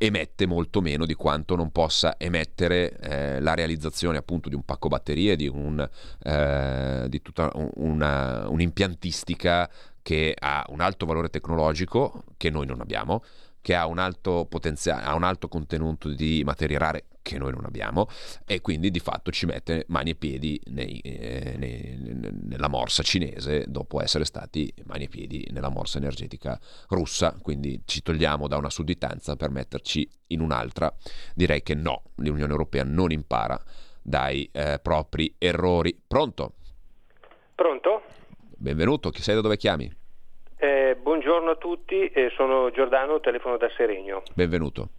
[0.01, 4.87] emette molto meno di quanto non possa emettere eh, la realizzazione appunto di un pacco
[4.87, 5.87] batterie, di, un,
[6.23, 9.69] eh, di tutta un- una, un'impiantistica
[10.01, 13.23] che ha un alto valore tecnologico che noi non abbiamo,
[13.61, 17.65] che ha un alto potenziale, ha un alto contenuto di materie rare che noi non
[17.65, 18.07] abbiamo
[18.45, 21.97] e quindi di fatto ci mette mani e piedi nei- eh, nei-
[22.41, 28.01] nella morsa cinese dopo essere stati mani e piedi nella morsa energetica russa, quindi ci
[28.01, 30.91] togliamo da una sudditanza per metterci in un'altra.
[31.35, 33.61] Direi che no, l'Unione Europea non impara
[34.01, 35.95] dai eh, propri errori.
[36.07, 36.53] Pronto?
[37.53, 38.01] Pronto?
[38.57, 39.93] Benvenuto, chi sei da dove chiami?
[40.61, 44.23] Eh, buongiorno a tutti, eh, sono Giordano, telefono da Seregno.
[44.35, 44.89] Benvenuto.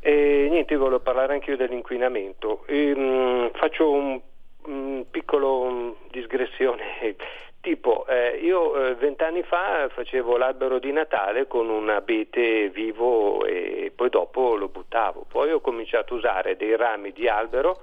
[0.00, 2.64] E niente, volevo parlare anche io dell'inquinamento.
[2.66, 4.20] Ehm, faccio un,
[4.64, 7.14] un piccolo mm, digressione.
[7.64, 13.90] Tipo, eh, io eh, vent'anni fa facevo l'albero di Natale con un abete vivo e
[13.94, 15.24] poi dopo lo buttavo.
[15.26, 17.80] Poi ho cominciato a usare dei rami di albero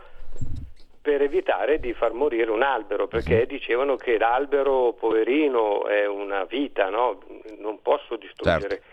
[1.01, 6.89] per evitare di far morire un albero, perché dicevano che l'albero poverino è una vita,
[6.89, 7.19] no?
[7.57, 8.83] non posso distruggere.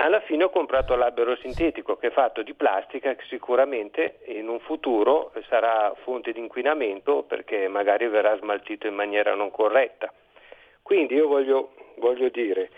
[0.00, 4.60] Alla fine ho comprato l'albero sintetico che è fatto di plastica che sicuramente in un
[4.60, 10.12] futuro sarà fonte di inquinamento perché magari verrà smaltito in maniera non corretta.
[10.82, 12.70] Quindi io voglio, voglio dire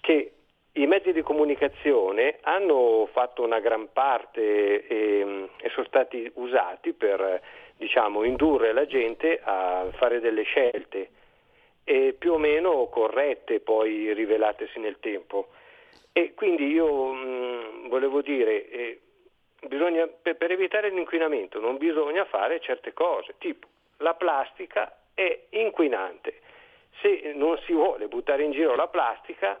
[0.00, 0.32] che
[0.76, 7.40] i mezzi di comunicazione hanno fatto una gran parte e, e sono stati usati per
[7.76, 11.10] diciamo, indurre la gente a fare delle scelte
[12.18, 15.48] più o meno corrette poi rivelatesi nel tempo.
[16.12, 19.00] E quindi io mh, volevo dire, eh,
[19.68, 26.40] bisogna, per, per evitare l'inquinamento non bisogna fare certe cose, tipo la plastica è inquinante.
[27.00, 29.60] Se non si vuole buttare in giro la plastica,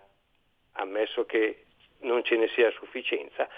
[0.76, 1.64] ammesso che
[2.00, 3.48] non ce ne sia sufficienza,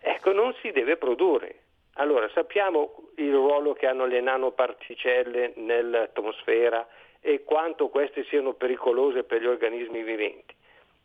[0.00, 1.60] ecco, non si deve produrre.
[1.94, 6.86] Allora, sappiamo il ruolo che hanno le nanoparticelle nell'atmosfera
[7.20, 10.54] e quanto queste siano pericolose per gli organismi viventi.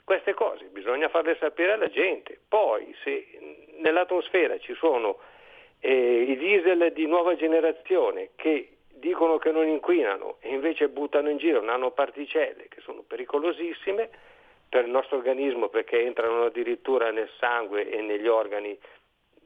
[0.03, 2.39] Queste cose bisogna farle sapere alla gente.
[2.47, 3.27] Poi, se
[3.79, 5.19] nell'atmosfera ci sono
[5.79, 11.37] eh, i diesel di nuova generazione che dicono che non inquinano e invece buttano in
[11.37, 14.09] giro nanoparticelle che sono pericolosissime
[14.69, 18.77] per il nostro organismo perché entrano addirittura nel sangue e negli organi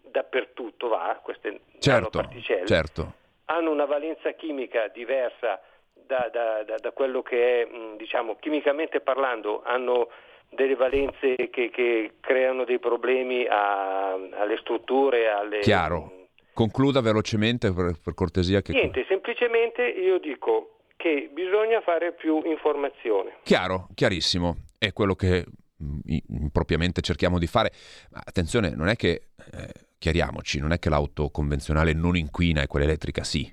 [0.04, 2.22] dappertutto va, queste Certo,
[2.66, 3.14] certo.
[3.46, 5.62] hanno una valenza chimica diversa
[5.94, 10.10] da, da- da- da quello che è, mh, diciamo, chimicamente parlando, hanno
[10.50, 15.60] delle valenze che, che creano dei problemi a- alle strutture, alle...
[15.60, 16.28] Chiaro.
[16.54, 18.62] Concluda velocemente per, per cortesia.
[18.62, 18.74] Che...
[18.74, 23.40] Niente, semplicemente io dico che bisogna fare più informazione.
[23.44, 24.58] Chiaro, chiarissimo.
[24.78, 25.46] È quello che
[25.78, 27.72] mh, i- impropriamente cerchiamo di fare.
[28.12, 32.86] Attenzione, non è che, eh, chiariamoci, non è che l'auto convenzionale non inquina e quella
[32.86, 33.52] elettrica sì.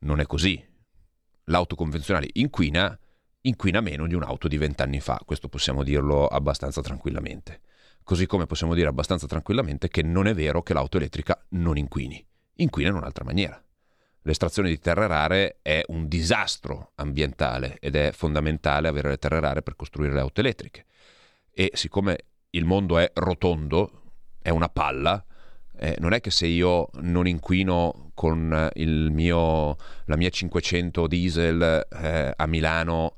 [0.00, 0.62] Non è così.
[1.44, 2.98] L'auto convenzionale inquina,
[3.42, 5.20] inquina meno di un'auto di vent'anni fa.
[5.24, 7.60] Questo possiamo dirlo abbastanza tranquillamente.
[8.02, 12.24] Così come possiamo dire abbastanza tranquillamente che non è vero che l'auto elettrica non inquini.
[12.56, 13.60] Inquina in un'altra maniera.
[14.26, 19.62] L'estrazione di terre rare è un disastro ambientale ed è fondamentale avere le terre rare
[19.62, 20.84] per costruire le auto elettriche.
[21.52, 22.18] E siccome
[22.50, 24.02] il mondo è rotondo,
[24.42, 25.24] è una palla,
[25.76, 32.32] eh, non è che se io non inquino con mio, la mia 500 diesel eh,
[32.34, 33.14] a Milano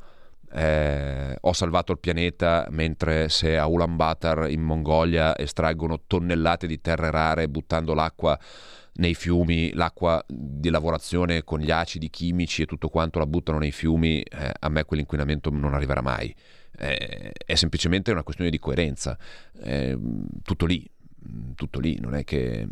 [0.52, 7.10] eh, ho salvato il pianeta, mentre se a Ulaanbaatar in Mongolia estraggono tonnellate di terre
[7.10, 8.38] rare buttando l'acqua
[8.98, 13.72] nei fiumi, l'acqua di lavorazione con gli acidi chimici e tutto quanto la buttano nei
[13.72, 16.34] fiumi, eh, a me quell'inquinamento non arriverà mai.
[16.76, 19.18] Eh, è semplicemente una questione di coerenza.
[19.60, 19.98] Eh,
[20.42, 20.88] tutto lì,
[21.54, 22.66] tutto lì, non è che...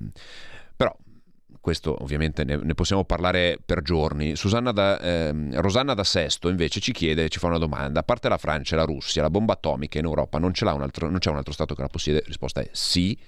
[1.67, 4.37] Questo ovviamente ne, ne possiamo parlare per giorni.
[4.37, 8.29] Susanna da, ehm, Rosanna da Sesto invece ci chiede, ci fa una domanda, a parte
[8.29, 11.29] la Francia e la Russia, la bomba atomica in Europa non, un altro, non c'è
[11.29, 12.21] un altro Stato che la possiede?
[12.21, 13.19] La risposta è sì,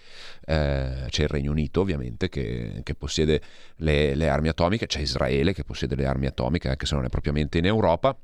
[0.47, 3.41] Eh, c'è il Regno Unito ovviamente che, che possiede
[3.79, 7.09] le, le armi atomiche, c'è Israele che possiede le armi atomiche anche se non è
[7.09, 8.17] propriamente in Europa.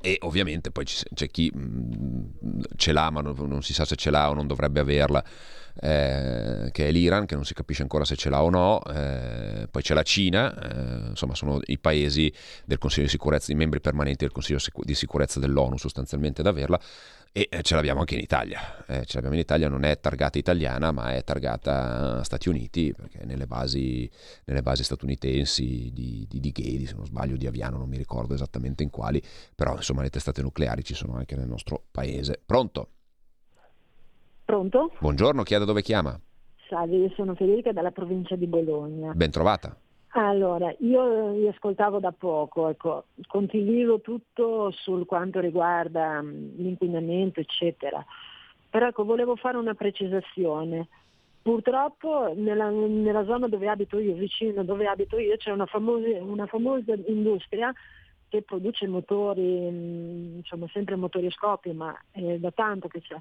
[0.00, 4.10] E ovviamente poi c'è chi mh, ce l'ha, ma non, non si sa se ce
[4.10, 5.24] l'ha o non dovrebbe averla,
[5.80, 8.82] eh, che è l'Iran, che non si capisce ancora se ce l'ha o no.
[8.84, 12.32] eh, poi c'è la Cina, eh, insomma, sono i paesi
[12.64, 16.80] del Consiglio di sicurezza, i membri permanenti del Consiglio di sicurezza dell'ONU sostanzialmente ad averla.
[17.36, 18.82] E eh, ce l'abbiamo anche in Italia.
[18.86, 23.26] Eh, ce l'abbiamo in Italia, non è targata italiana, ma è targata Stati Uniti, perché
[23.26, 24.10] nelle basi,
[24.46, 28.32] nelle basi statunitensi di, di, di Ghedi, se non sbaglio, di Aviano, non mi ricordo
[28.32, 29.22] esattamente in quali,
[29.54, 32.40] però insomma le testate nucleari ci sono anche nel nostro paese.
[32.42, 32.88] Pronto?
[34.42, 34.92] Pronto?
[34.98, 36.18] Buongiorno, chi è da dove chiama?
[36.70, 39.12] Salve, io sono Federica dalla provincia di Bologna.
[39.12, 39.76] Ben trovata.
[40.18, 48.02] Allora, io vi ascoltavo da poco, ecco, condivido tutto sul quanto riguarda mh, l'inquinamento, eccetera.
[48.70, 50.88] Però ecco, volevo fare una precisazione.
[51.42, 56.46] Purtroppo nella, nella zona dove abito io, vicino dove abito io, c'è una famosa, una
[56.46, 57.70] famosa industria
[58.30, 63.16] che produce motori, mh, insomma sempre motori a scoppio, ma è da tanto che c'è.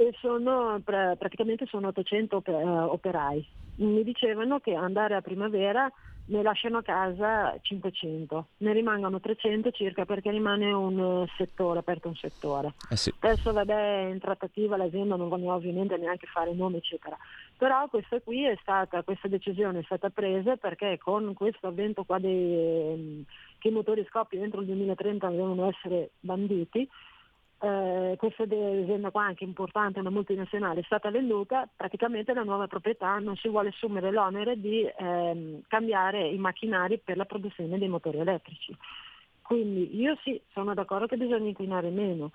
[0.00, 3.44] E sono, pra- praticamente sono 800 op- eh, operai.
[3.80, 5.90] Mi dicevano che andare a primavera
[6.26, 12.06] ne lasciano a casa 500, ne rimangono 300 circa perché rimane un eh, settore, aperto
[12.06, 12.74] un settore.
[12.88, 13.12] Eh sì.
[13.18, 17.16] Adesso vabbè è in trattativa l'azienda, non voglio ovviamente neanche fare nomi eccetera.
[17.56, 22.20] Però questa qui è stata, questa decisione è stata presa perché con questo avvento qua
[22.20, 23.24] dei,
[23.58, 26.88] che i motori a scoppio entro il 2030 devono essere banditi,
[27.60, 33.18] eh, questa azienda qua anche importante, una multinazionale, è stata venduta, praticamente la nuova proprietà
[33.18, 38.18] non si vuole assumere l'onere di ehm, cambiare i macchinari per la produzione dei motori
[38.18, 38.76] elettrici.
[39.42, 42.30] Quindi io sì, sono d'accordo che bisogna inquinare meno,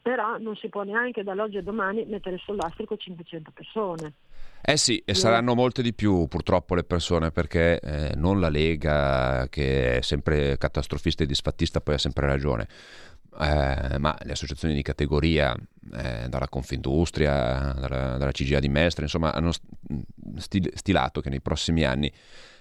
[0.00, 4.12] però non si può neanche dall'oggi a domani mettere sul lastrico 500 persone.
[4.60, 9.46] Eh sì, e saranno molte di più purtroppo le persone perché eh, non la Lega
[9.48, 12.66] che è sempre catastrofista e disfattista poi ha sempre ragione,
[13.40, 15.54] eh, ma le associazioni di categoria,
[15.94, 19.52] eh, dalla Confindustria, dalla, dalla CGA di Mestre, insomma hanno
[20.36, 22.12] stil- stilato che nei prossimi anni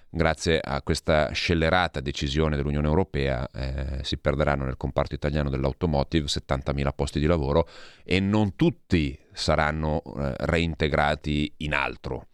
[0.09, 6.89] grazie a questa scellerata decisione dell'Unione Europea eh, si perderanno nel comparto italiano dell'automotive 70.000
[6.95, 7.67] posti di lavoro
[8.03, 12.27] e non tutti saranno eh, reintegrati in altro.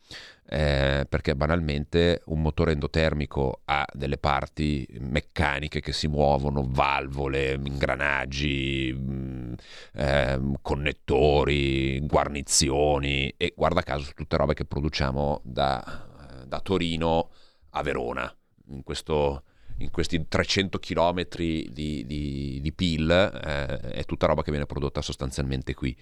[0.56, 8.94] Eh, perché banalmente un motore endotermico ha delle parti meccaniche che si muovono, valvole, ingranaggi,
[8.94, 9.56] mh,
[9.94, 17.32] ehm, connettori, guarnizioni e guarda caso tutte robe che produciamo da, da Torino
[17.72, 18.32] a Verona,
[18.68, 19.46] in, questo,
[19.78, 21.72] in questi 300 km di,
[22.06, 25.98] di, di PIL, eh, è tutta roba che viene prodotta sostanzialmente qui.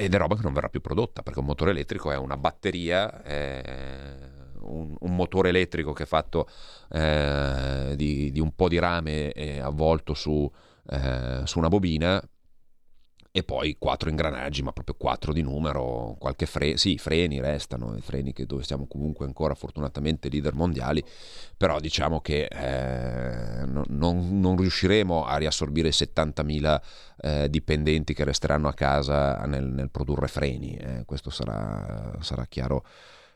[0.00, 3.20] Ed è roba che non verrà più prodotta, perché un motore elettrico è una batteria,
[3.20, 3.60] è
[4.60, 6.48] un, un motore elettrico che è fatto
[6.90, 10.48] eh, di, di un po' di rame eh, avvolto su,
[10.88, 12.22] eh, su una bobina,
[13.30, 17.94] e poi quattro ingranaggi, ma proprio quattro di numero, qualche freno, sì, i freni restano,
[17.96, 21.04] i freni che dove siamo comunque ancora fortunatamente leader mondiali,
[21.56, 26.82] però diciamo che eh, non, non- non riusciremo a riassorbire i 70.000
[27.20, 32.84] eh, dipendenti che resteranno a casa nel, nel produrre freni, eh, questo sarà, sarà chiaro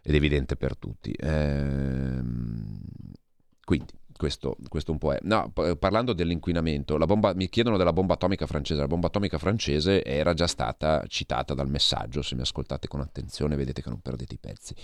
[0.02, 1.14] ed evidente per tutti.
[1.18, 2.80] Ehm,
[3.64, 3.92] quindi
[4.22, 5.18] questo, questo un po' è.
[5.22, 8.78] No, parlando dell'inquinamento, bomba, mi chiedono della bomba atomica francese.
[8.78, 12.22] La bomba atomica francese era già stata citata dal messaggio.
[12.22, 14.76] Se mi ascoltate con attenzione, vedete che non perdete i pezzi.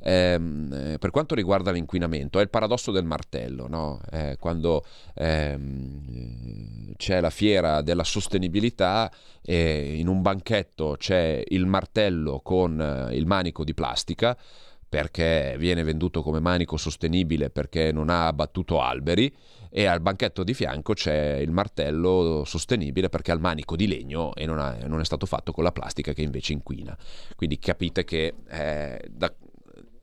[0.00, 4.00] Ehm, eh, per quanto riguarda l'inquinamento, è il paradosso del martello, no?
[4.12, 4.84] Eh, quando
[5.14, 9.10] ehm, c'è la fiera della sostenibilità
[9.42, 14.38] e in un banchetto c'è il martello con eh, il manico di plastica
[14.94, 19.34] perché viene venduto come manico sostenibile perché non ha abbattuto alberi
[19.68, 24.32] e al banchetto di fianco c'è il martello sostenibile perché ha il manico di legno
[24.36, 26.96] e non, ha- non è stato fatto con la plastica che invece inquina.
[27.34, 29.34] Quindi capite che eh, da-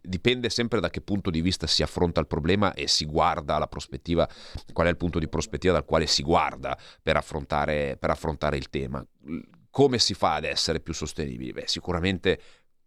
[0.02, 3.68] dipende sempre da che punto di vista si affronta il problema e si guarda la
[3.68, 4.28] prospettiva,
[4.74, 8.70] qual è il punto di prospettiva dal quale si guarda per affrontare, per affrontare il
[8.70, 9.02] tema.
[9.70, 11.54] Come si fa ad essere più sostenibili?
[11.54, 12.42] Beh, sicuramente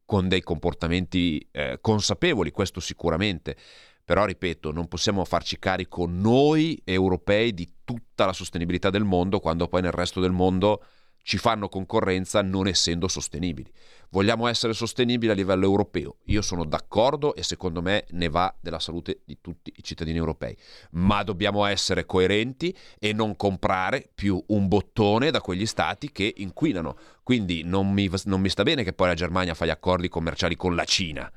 [0.05, 3.57] con dei comportamenti eh, consapevoli, questo sicuramente,
[4.05, 9.67] però ripeto, non possiamo farci carico noi europei di tutta la sostenibilità del mondo quando
[9.67, 10.85] poi nel resto del mondo
[11.25, 13.73] ci fanno concorrenza non essendo sostenibili.
[14.11, 16.19] Vogliamo essere sostenibili a livello europeo.
[16.27, 20.55] Io sono d'accordo e secondo me ne va della salute di tutti i cittadini europei,
[20.93, 26.97] ma dobbiamo essere coerenti e non comprare più un bottone da quegli stati che inquinano.
[27.23, 30.57] Quindi non mi, non mi sta bene che poi la Germania fa gli accordi commerciali
[30.57, 31.33] con la Cina,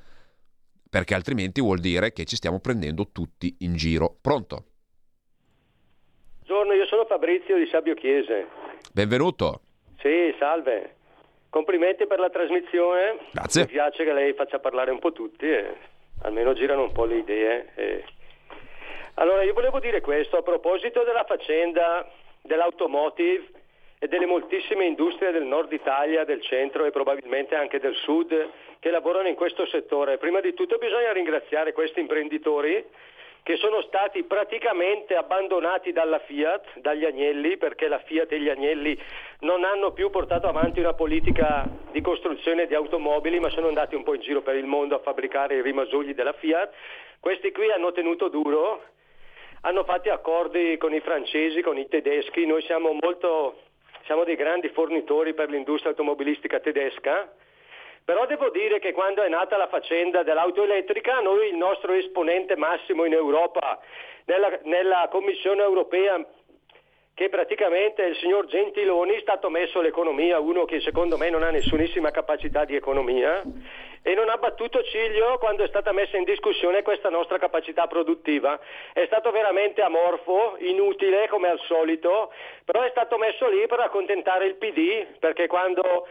[0.89, 4.17] perché altrimenti vuol dire che ci stiamo prendendo tutti in giro.
[4.19, 4.65] Pronto?
[6.45, 8.47] Buongiorno, io sono Fabrizio di Sabio Chiese.
[8.93, 9.61] Benvenuto.
[10.07, 10.95] Sì, salve.
[11.49, 13.17] Complimenti per la trasmissione.
[13.31, 13.63] Grazie.
[13.63, 15.75] Mi piace che lei faccia parlare un po' tutti e
[16.23, 17.71] almeno girano un po' le idee.
[17.75, 18.03] e-
[19.15, 22.09] Allora, io volevo dire questo a proposito della faccenda
[22.41, 23.47] dell'automotive
[23.99, 28.49] e delle moltissime industrie del nord Italia, del centro e probabilmente anche del sud
[28.79, 30.17] che lavorano in questo settore.
[30.17, 32.81] Prima di tutto bisogna ringraziare questi imprenditori
[33.47, 39.01] che sono stati praticamente abbandonati dalla Fiat, dagli agnelli, perché la Fiat e gli agnelli
[39.39, 44.03] non hanno più portato avanti una politica di costruzione di automobili, ma sono andati un
[44.03, 46.73] po' in giro per il mondo a fabbricare i rimasugli della Fiat.
[47.21, 48.83] Questi qui hanno tenuto duro,
[49.61, 53.59] hanno fatto accordi con i francesi, con i tedeschi, noi siamo molto
[54.07, 57.31] siamo dei grandi fornitori per l'industria automobilistica tedesca.
[58.07, 62.55] Però devo dire che quando è nata la faccenda dell'auto elettrica, noi il nostro esponente
[62.55, 63.81] massimo in Europa,
[64.23, 66.25] nella, nella Commissione europea,
[67.13, 71.49] che praticamente il signor Gentiloni, è stato messo l'economia, uno che secondo me non ha
[71.49, 73.43] nessunissima capacità di economia,
[74.01, 78.57] e non ha battuto ciglio quando è stata messa in discussione questa nostra capacità produttiva.
[78.93, 82.31] È stato veramente amorfo, inutile come al solito,
[82.63, 86.07] però è stato messo lì per accontentare il PD, perché quando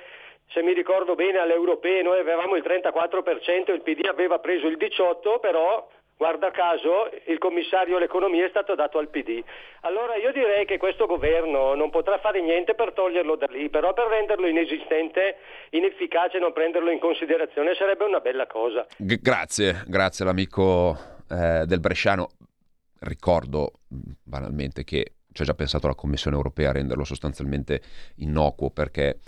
[0.49, 4.77] se mi ricordo bene alle europee noi avevamo il 34%, il PD aveva preso il
[4.79, 9.43] 18%, però guarda caso il commissario all'economia è stato dato al PD.
[9.83, 13.93] Allora io direi che questo governo non potrà fare niente per toglierlo da lì, però
[13.93, 15.37] per renderlo inesistente,
[15.71, 18.87] inefficace, non prenderlo in considerazione sarebbe una bella cosa.
[18.97, 20.97] Grazie, grazie all'amico
[21.31, 22.29] eh, del Bresciano.
[23.01, 23.73] Ricordo
[24.25, 27.83] banalmente che ci ha già pensato la Commissione europea a renderlo sostanzialmente
[28.17, 29.19] innocuo perché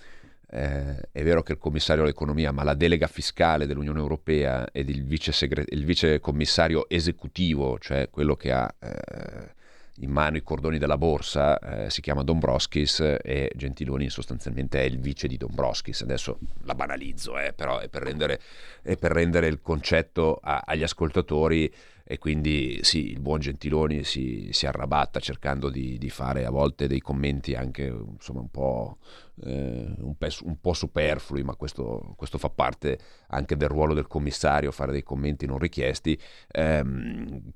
[0.50, 5.04] eh, è vero che il commissario all'economia, ma la delega fiscale dell'Unione Europea ed il
[5.04, 9.56] vice, segre- il vice commissario esecutivo, cioè quello che ha eh,
[10.00, 14.98] in mano i cordoni della borsa, eh, si chiama Dombrovskis e Gentiloni sostanzialmente è il
[14.98, 16.02] vice di Dombrovskis.
[16.02, 18.40] Adesso la banalizzo, eh, però è per rendere,
[18.82, 21.72] è per rendere il concetto a- agli ascoltatori
[22.10, 26.86] e quindi sì, il buon Gentiloni si, si arrabatta cercando di, di fare a volte
[26.86, 28.96] dei commenti anche insomma un po',
[29.44, 34.06] eh, un pe- un po' superflui, ma questo, questo fa parte anche del ruolo del
[34.06, 36.18] commissario, fare dei commenti non richiesti.
[36.50, 37.52] ehm,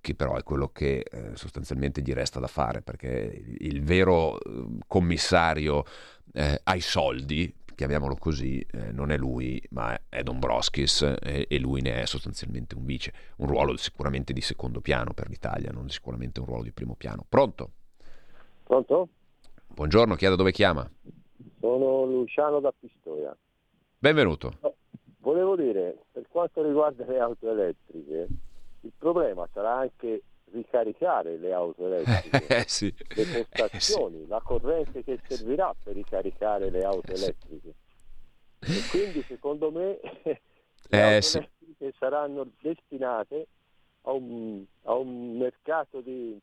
[0.00, 4.78] che però è quello che eh, sostanzialmente gli resta da fare, perché il, vero eh,
[4.86, 5.84] commissario
[6.32, 11.80] eh, ai soldi, chiamiamolo così, eh, non è lui, ma è Dombrovskis eh, e lui
[11.80, 16.40] ne è sostanzialmente un vice, un ruolo sicuramente di secondo piano per l'Italia, non sicuramente
[16.40, 17.24] un ruolo di primo piano.
[17.28, 17.70] Pronto?
[18.64, 19.08] Pronto?
[19.66, 20.88] Buongiorno, chi è da dove chiama?
[21.58, 23.34] Sono Luciano da Pistoia.
[23.98, 24.52] Benvenuto.
[25.20, 28.28] Volevo dire, per quanto riguarda le auto elettriche,
[28.82, 30.22] il problema sarà anche
[30.52, 32.92] ricaricare le auto elettriche, Eh sì.
[33.14, 37.24] le postazioni, la corrente che servirà per ricaricare le auto Eh sì.
[37.24, 37.74] elettriche.
[38.58, 40.40] E quindi secondo me le
[40.88, 41.36] Eh auto sì.
[41.38, 43.46] elettriche saranno destinate
[44.02, 46.38] a un, a un mercato di,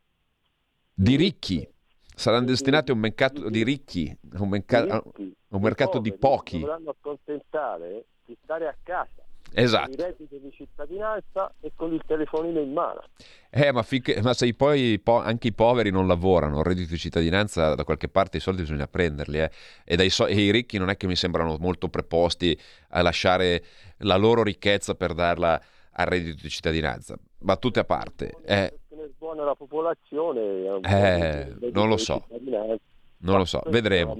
[0.93, 1.67] Di ricchi.
[2.15, 6.59] Saranno destinati a un mercato di ricchi, un, merca- di ricchi, un mercato di pochi.
[6.59, 9.85] Dovranno accontentare di stare a casa Esatto.
[9.85, 13.01] con i redditi di cittadinanza e con il telefonino in mano.
[13.49, 16.97] Eh, ma, finché- ma se poi po- anche i poveri non lavorano, il reddito di
[16.97, 19.39] cittadinanza da qualche parte i soldi bisogna prenderli.
[19.39, 19.49] eh.
[19.85, 22.57] E, dai so- e i ricchi non è che mi sembrano molto preposti
[22.89, 23.63] a lasciare
[23.99, 25.59] la loro ricchezza per darla
[25.91, 27.17] al reddito di cittadinanza.
[27.39, 28.33] Battute a parte.
[28.45, 28.77] eh,
[29.17, 32.25] buona la popolazione Eh, non lo so.
[33.19, 34.15] non lo so, vedremo.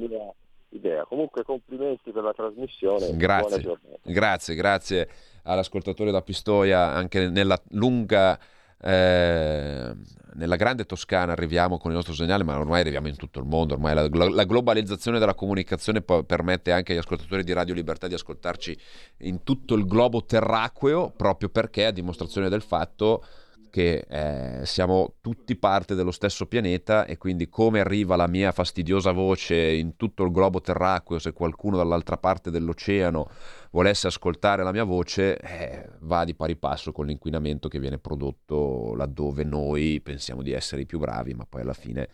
[1.18, 3.08] Comunque complimenti per la trasmissione.
[3.08, 3.98] Buona Grazie, giornata.
[4.04, 5.10] grazie, grazie
[5.46, 8.40] all'ascoltatore da Pistoia, anche nella lunga,
[8.80, 9.96] eh,
[10.36, 13.74] nella grande Toscana arriviamo con il nostro segnale, ma ormai arriviamo in tutto il mondo,
[13.74, 18.14] ormai la, la globalizzazione della comunicazione po- permette anche agli ascoltatori di Radio Libertà di
[18.14, 18.78] ascoltarci
[19.22, 23.26] in tutto il globo terracqueo, proprio perché a dimostrazione del fatto
[23.70, 29.12] che eh, siamo tutti parte dello stesso pianeta e quindi come arriva la mia fastidiosa
[29.12, 33.30] voce in tutto il globo terracqueo, se qualcuno dall'altra parte dell'oceano
[33.72, 38.94] volesse ascoltare la mia voce, eh, va di pari passo con l'inquinamento che viene prodotto
[38.96, 42.10] laddove noi pensiamo di essere i più bravi, ma poi alla fine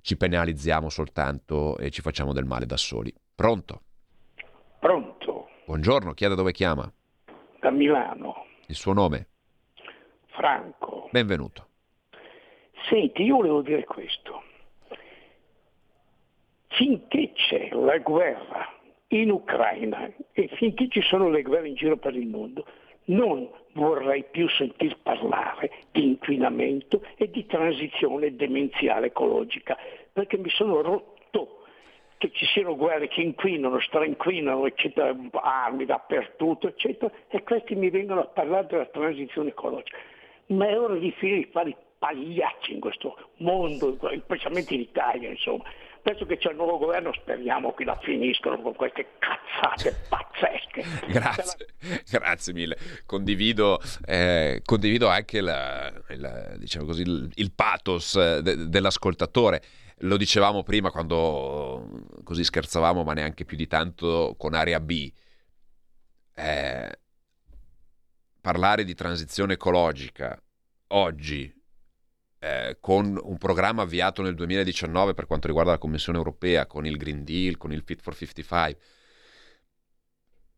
[0.00, 3.12] ci penalizziamo soltanto e ci facciamo del male da soli.
[3.34, 3.82] Pronto?
[4.78, 6.90] Pronto, Buongiorno, chi è da dove chiama?
[7.60, 9.28] da Milano, Il suo nome?
[10.36, 11.08] Franco.
[11.12, 11.66] Benvenuto.
[12.88, 14.42] Senti, io volevo dire questo.
[16.68, 18.70] Finché c'è la guerra
[19.08, 22.66] in Ucraina e finché ci sono le guerre in giro per il mondo,
[23.04, 29.76] non vorrei più sentir parlare di inquinamento e di transizione demenziale ecologica,
[30.12, 31.62] perché mi sono rotto
[32.18, 38.20] che ci siano guerre che inquinano, strainquinano, eccetera, armi dappertutto, eccetera, e questi mi vengono
[38.20, 39.96] a parlare della transizione ecologica.
[40.48, 45.28] Ma è ora di finire di fare i pagliacci in questo mondo, specialmente in Italia,
[45.30, 45.64] insomma.
[46.02, 50.84] Adesso che c'è il nuovo governo speriamo che la finiscono con queste cazzate pazzesche.
[51.10, 51.66] Grazie,
[52.08, 52.76] grazie mille.
[53.06, 59.62] Condivido, eh, condivido anche la- il, diciamo così, il, il pathos eh, de- dell'ascoltatore.
[60.00, 61.88] Lo dicevamo prima quando
[62.22, 65.10] così scherzavamo, ma neanche più di tanto con area B.
[66.36, 66.98] Eh,
[68.46, 70.40] parlare di transizione ecologica
[70.90, 71.52] oggi
[72.38, 76.96] eh, con un programma avviato nel 2019 per quanto riguarda la Commissione europea, con il
[76.96, 78.78] Green Deal, con il Fit for 55,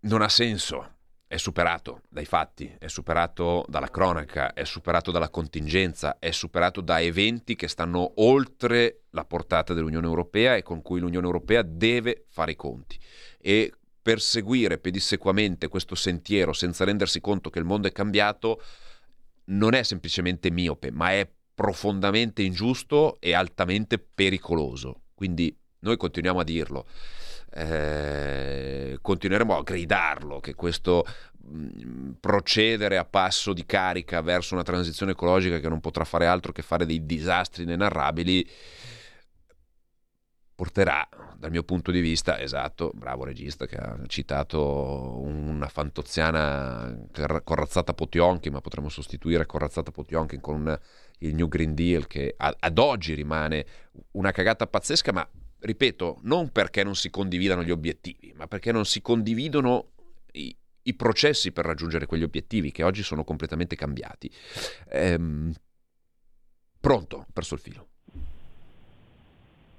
[0.00, 0.96] non ha senso.
[1.26, 7.00] È superato dai fatti, è superato dalla cronaca, è superato dalla contingenza, è superato da
[7.00, 12.50] eventi che stanno oltre la portata dell'Unione Europea e con cui l'Unione Europea deve fare
[12.50, 12.98] i conti.
[13.38, 13.72] E
[14.08, 18.62] perseguire pedissequamente questo sentiero senza rendersi conto che il mondo è cambiato
[19.48, 25.02] non è semplicemente miope, ma è profondamente ingiusto e altamente pericoloso.
[25.12, 26.86] Quindi noi continuiamo a dirlo,
[27.52, 31.04] eh, continueremo a gridarlo che questo
[31.42, 36.52] mh, procedere a passo di carica verso una transizione ecologica che non potrà fare altro
[36.52, 38.48] che fare dei disastri inenarrabili
[40.58, 46.98] porterà, dal mio punto di vista, esatto, bravo regista che ha citato una fantoziana
[47.44, 50.76] corazzata Potionkin, ma potremmo sostituire corazzata Potionkin con
[51.18, 53.66] il New Green Deal che ad oggi rimane
[54.12, 55.30] una cagata pazzesca, ma
[55.60, 59.92] ripeto, non perché non si condividano gli obiettivi, ma perché non si condividono
[60.32, 64.28] i, i processi per raggiungere quegli obiettivi che oggi sono completamente cambiati.
[64.88, 65.52] Ehm,
[66.80, 67.88] pronto, ho perso il filo.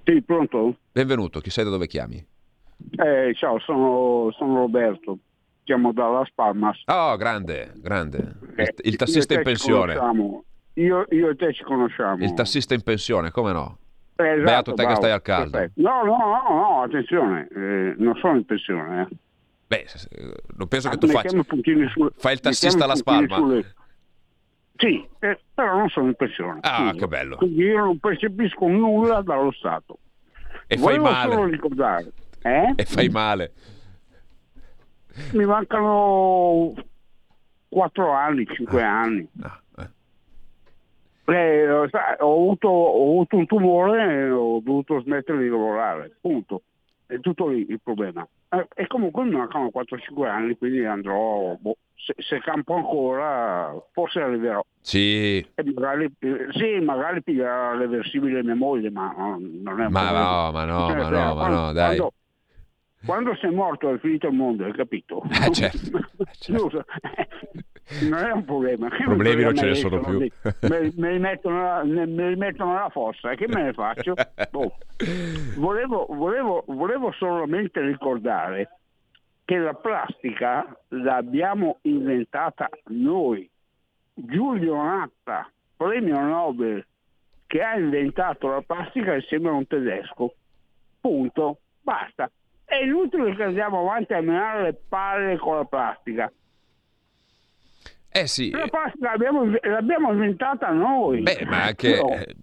[0.04, 0.76] Sì, pronto?
[0.92, 2.16] Benvenuto, chi sei da dove chiami?
[2.96, 5.18] Eh, ciao, sono, sono Roberto,
[5.64, 6.82] chiamo dalla Palmas.
[6.86, 8.16] Oh, grande, grande.
[8.56, 9.94] Il, il Io e tassista in pensione.
[10.74, 12.24] Io, io e te ci conosciamo.
[12.24, 13.78] Il tassista in pensione, come no?
[14.16, 15.50] Eh, esatto, Beato te che bravo, stai al caldo.
[15.50, 15.80] perfetto.
[15.82, 19.02] No, no, no, no, attenzione, eh, non sono in pensione.
[19.10, 19.16] Eh.
[19.66, 19.86] Beh,
[20.56, 21.90] non penso che Ah, tu mettiamo faccia.
[21.92, 23.36] sulle- Fai il tassista alla mettiamo i spalma.
[23.46, 23.74] puntini sulle-
[24.80, 26.60] Sì, eh, però non sono in pensione.
[26.62, 26.92] Ah, scusa.
[27.00, 27.36] che bello.
[27.36, 29.98] Quindi io non percepisco nulla dallo Stato.
[30.66, 31.34] E fai Volevo male.
[31.34, 32.12] solo ricordare,
[32.42, 32.72] eh?
[32.76, 33.52] E fai male.
[35.32, 36.72] mi mancano
[37.68, 39.28] 4 anni, 5 anni.
[41.26, 46.62] Eh, sai, ho, avuto, ho avuto un tumore e ho dovuto smettere di lavorare, punto.
[47.10, 48.26] È tutto lì il problema.
[48.48, 54.20] Eh, e comunque mi mancano 4-5 anni, quindi andrò, boh, se, se campo ancora, forse
[54.20, 54.62] arriverò.
[54.82, 59.92] Sì, E magari, eh, sì, magari piglierà reversibile mia moglie, ma no, non è un
[59.92, 60.30] ma problema.
[60.46, 61.96] no, ma no, Non ma no, ma no, dai.
[61.96, 62.12] Quando,
[63.04, 65.22] quando sei morto è finito il mondo, hai capito?
[65.24, 66.00] Eh, certo,
[66.32, 66.84] Scusa,
[68.08, 68.88] non è un problema.
[68.88, 70.18] Che mi Problemi non ce ne sono più.
[70.18, 74.14] Me, me li mettono, me, me li mettono nella fossa, e che me ne faccio?
[74.50, 74.76] Boh.
[75.56, 78.78] Volevo, volevo, volevo solamente ricordare
[79.44, 83.48] che la plastica l'abbiamo inventata noi.
[84.14, 86.86] Giulio Natta, premio Nobel,
[87.46, 90.34] che ha inventato la plastica insieme a un tedesco.
[91.00, 91.58] Punto.
[91.80, 92.30] Basta.
[92.70, 96.32] È inutile che andiamo avanti a menare le palle con la plastica.
[98.12, 101.20] Eh sì, La plastica l'abbiamo, l'abbiamo inventata noi.
[101.20, 102.14] Beh, ma anche No.
[102.14, 102.34] eh,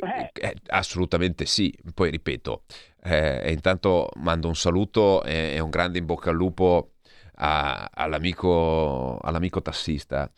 [0.00, 1.72] eh, eh, assolutamente sì.
[1.94, 2.64] Poi ripeto,
[3.04, 6.94] eh, intanto mando un saluto e, e un grande in bocca al lupo
[7.36, 10.28] a- all'amico, all'amico tassista.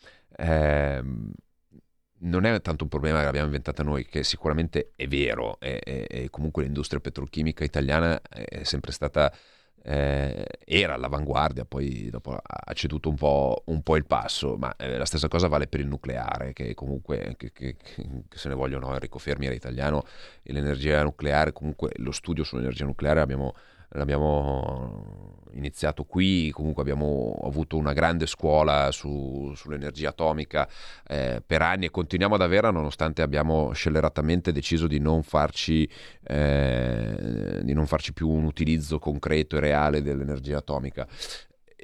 [2.21, 6.63] Non è tanto un problema che l'abbiamo inventata noi, che sicuramente è vero, e comunque
[6.63, 9.33] l'industria petrochimica italiana è sempre stata,
[9.83, 14.97] eh, era all'avanguardia, poi dopo ha ceduto un po', un po' il passo, ma eh,
[14.97, 18.91] la stessa cosa vale per il nucleare, che comunque, che, che- che se ne vogliono
[18.93, 20.03] Enrico Fermi era italiano,
[20.43, 23.55] e l'energia nucleare, comunque lo studio sull'energia nucleare abbiamo
[23.89, 30.67] l'abbiamo iniziato qui, comunque abbiamo avuto una grande scuola su- sull'energia atomica
[31.07, 35.89] eh, per anni e continuiamo ad averla nonostante abbiamo scelleratamente deciso di non farci,
[36.23, 41.07] eh, di non farci più un utilizzo concreto e reale dell'energia atomica.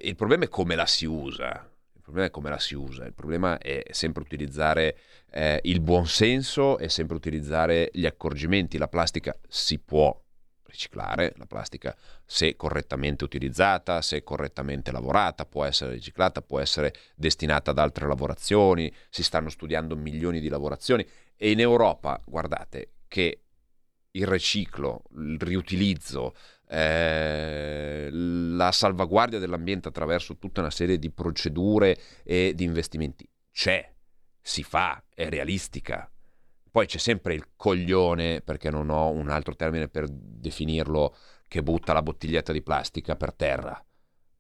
[0.04, 1.70] Il problema è come la si usa.
[1.96, 4.96] Il problema è come la si usa, il problema è sempre utilizzare
[5.32, 8.78] eh, il buon senso e sempre utilizzare gli accorgimenti.
[8.78, 10.16] La plastica si può
[10.76, 11.96] riciclare, la plastica
[12.26, 18.94] se correttamente utilizzata, se correttamente lavorata, può essere riciclata, può essere destinata ad altre lavorazioni,
[19.10, 21.08] si stanno studiando milioni di lavorazioni
[21.38, 23.40] e in Europa, guardate, che
[24.12, 26.36] il riciclo, il riutilizzo,
[26.68, 33.90] eh, la salvaguardia dell'ambiente attraverso tutta una serie di procedure e di investimenti c'è,
[34.42, 36.10] si fa, è realistica.
[36.76, 41.16] Poi c'è sempre il coglione, perché non ho un altro termine per definirlo,
[41.48, 43.82] che butta la bottiglietta di plastica per terra.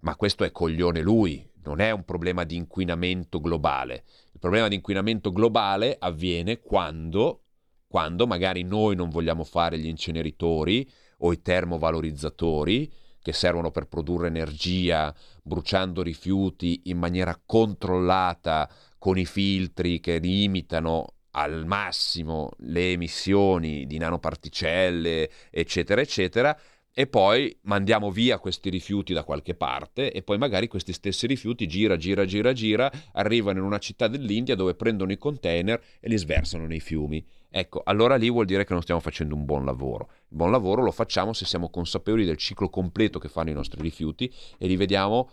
[0.02, 4.04] Ma questo è coglione lui, non è un problema di inquinamento globale.
[4.34, 7.44] Il problema di inquinamento globale avviene quando,
[7.88, 10.86] quando magari noi non vogliamo fare gli inceneritori
[11.20, 19.26] o i termovalorizzatori che servono per produrre energia bruciando rifiuti in maniera controllata con i
[19.26, 26.58] filtri che limitano al massimo le emissioni di nanoparticelle, eccetera, eccetera,
[26.98, 31.68] e poi mandiamo via questi rifiuti da qualche parte e poi magari questi stessi rifiuti
[31.68, 36.18] gira, gira, gira, gira, arrivano in una città dell'India dove prendono i container e li
[36.18, 37.24] sversano nei fiumi.
[37.50, 40.08] Ecco, allora lì vuol dire che non stiamo facendo un buon lavoro.
[40.30, 43.82] Il buon lavoro lo facciamo se siamo consapevoli del ciclo completo che fanno i nostri
[43.82, 45.30] rifiuti e li vediamo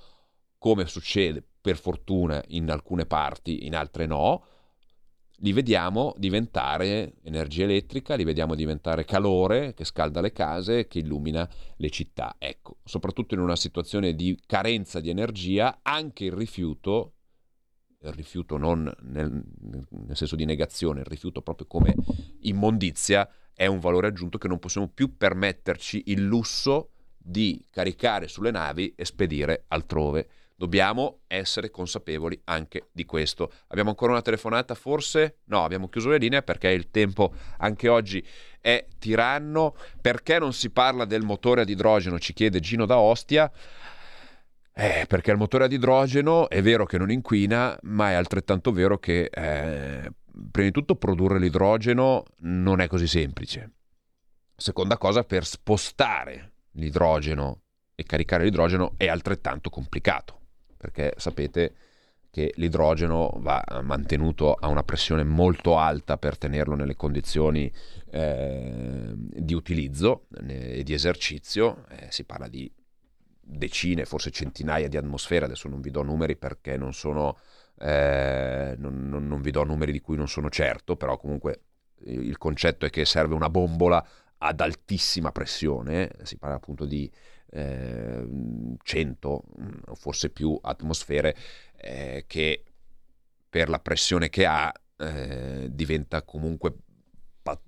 [0.58, 4.44] come succede per fortuna in alcune parti, in altre no,
[5.42, 11.48] li vediamo diventare energia elettrica, li vediamo diventare calore che scalda le case, che illumina
[11.76, 12.36] le città.
[12.38, 17.14] Ecco, soprattutto in una situazione di carenza di energia, anche il rifiuto,
[18.02, 21.94] il rifiuto non nel, nel senso di negazione, il rifiuto proprio come
[22.42, 28.52] immondizia, è un valore aggiunto che non possiamo più permetterci il lusso di caricare sulle
[28.52, 30.28] navi e spedire altrove.
[30.62, 33.50] Dobbiamo essere consapevoli anche di questo.
[33.66, 35.38] Abbiamo ancora una telefonata, forse?
[35.46, 38.24] No, abbiamo chiuso le linee perché il tempo anche oggi
[38.60, 39.74] è tiranno.
[40.00, 42.16] Perché non si parla del motore ad idrogeno?
[42.20, 43.50] Ci chiede Gino da Ostia.
[44.72, 48.98] Eh, perché il motore ad idrogeno è vero che non inquina, ma è altrettanto vero
[48.98, 50.12] che eh,
[50.48, 53.72] prima di tutto produrre l'idrogeno non è così semplice.
[54.54, 57.62] Seconda cosa, per spostare l'idrogeno
[57.96, 60.41] e caricare l'idrogeno è altrettanto complicato,
[60.82, 61.74] perché sapete
[62.28, 67.70] che l'idrogeno va mantenuto a una pressione molto alta per tenerlo nelle condizioni
[68.10, 72.68] eh, di utilizzo e di esercizio, eh, si parla di
[73.38, 77.38] decine, forse centinaia di atmosfere, adesso non vi do numeri perché non sono,
[77.78, 81.60] eh, non, non, non vi do numeri di cui non sono certo, però comunque
[82.06, 84.04] il concetto è che serve una bombola
[84.38, 87.08] ad altissima pressione, si parla appunto di
[87.52, 88.26] eh,
[88.82, 91.36] 100 o forse più atmosfere
[91.76, 92.64] eh, che
[93.48, 96.74] per la pressione che ha eh, diventa comunque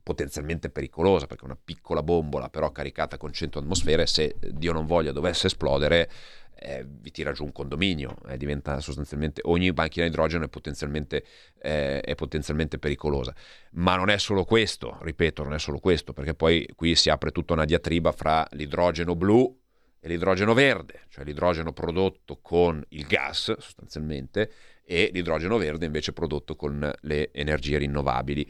[0.03, 5.11] potenzialmente pericolosa perché una piccola bombola però caricata con 100 atmosfere se Dio non voglia
[5.11, 6.09] dovesse esplodere
[6.57, 11.25] eh, vi tira giù un condominio eh, diventa sostanzialmente ogni macchina a idrogeno è potenzialmente,
[11.61, 13.35] eh, è potenzialmente pericolosa.
[13.73, 17.33] Ma non è solo questo ripeto non è solo questo perché poi qui si apre
[17.33, 19.63] tutta una diatriba fra l'idrogeno blu
[20.05, 24.51] e l'idrogeno verde cioè l'idrogeno prodotto con il gas sostanzialmente
[24.85, 28.47] e l'idrogeno verde invece prodotto con le energie rinnovabili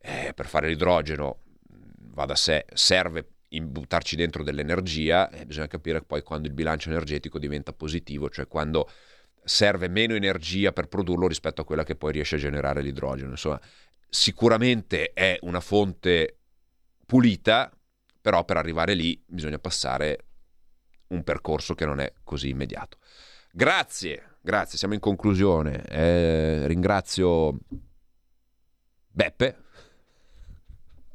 [0.00, 6.02] eh, per fare l'idrogeno mh, va da sé, serve buttarci dentro dell'energia e bisogna capire
[6.02, 8.88] poi quando il bilancio energetico diventa positivo, cioè quando
[9.42, 13.30] serve meno energia per produrlo rispetto a quella che poi riesce a generare l'idrogeno.
[13.30, 13.60] Insomma,
[14.08, 16.40] sicuramente è una fonte
[17.06, 17.72] pulita,
[18.20, 20.26] però per arrivare lì bisogna passare
[21.08, 22.98] un percorso che non è così immediato.
[23.50, 25.84] Grazie, grazie, siamo in conclusione.
[25.84, 27.58] Eh, ringrazio
[29.10, 29.64] Beppe.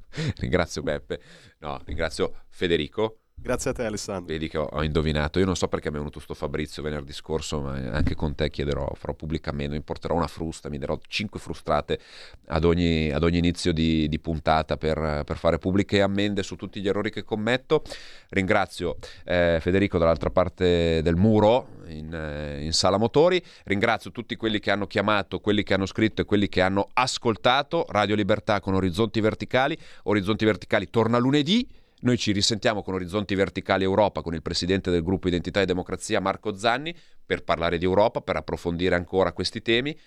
[0.38, 1.22] ringrazio Beppe.
[1.60, 3.22] No, ringrazio Federico.
[3.44, 4.32] Grazie a te Alessandro.
[4.32, 5.38] Vedi che ho, ho indovinato.
[5.38, 8.50] Io non so perché mi è venuto sto Fabrizio venerdì scorso, ma anche con te
[8.50, 12.00] chiederò, farò pubblicamente, mi porterò una frusta, mi darò 5 frustrate
[12.48, 16.80] ad ogni, ad ogni inizio di, di puntata per, per, fare pubbliche ammende su tutti
[16.80, 17.84] gli errori che commetto.
[18.30, 23.44] Ringrazio eh, Federico dall'altra parte del muro in, eh, in sala motori.
[23.66, 27.86] Ringrazio tutti quelli che hanno chiamato, quelli che hanno scritto e quelli che hanno ascoltato.
[27.89, 29.78] Radio Libertà con Orizzonti Verticali.
[30.04, 31.82] Orizzonti Verticali torna lunedì.
[32.04, 36.20] Noi ci risentiamo con Orizzonti Verticali Europa con il presidente del gruppo Identità e Democrazia
[36.20, 36.93] Marco Zanni
[37.26, 39.97] per parlare di Europa, per approfondire ancora questi temi.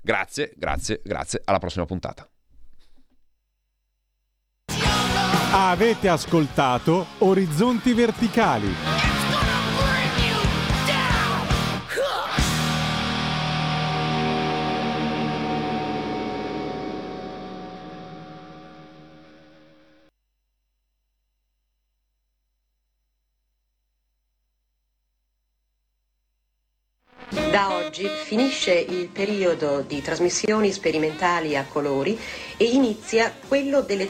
[0.00, 1.42] Grazie, grazie, grazie.
[1.44, 2.28] Alla prossima puntata.
[5.52, 8.95] Avete ascoltato Orizzonti Verticali.
[27.56, 32.20] Da oggi finisce il periodo di trasmissioni sperimentali a colori
[32.58, 34.04] e inizia quello delle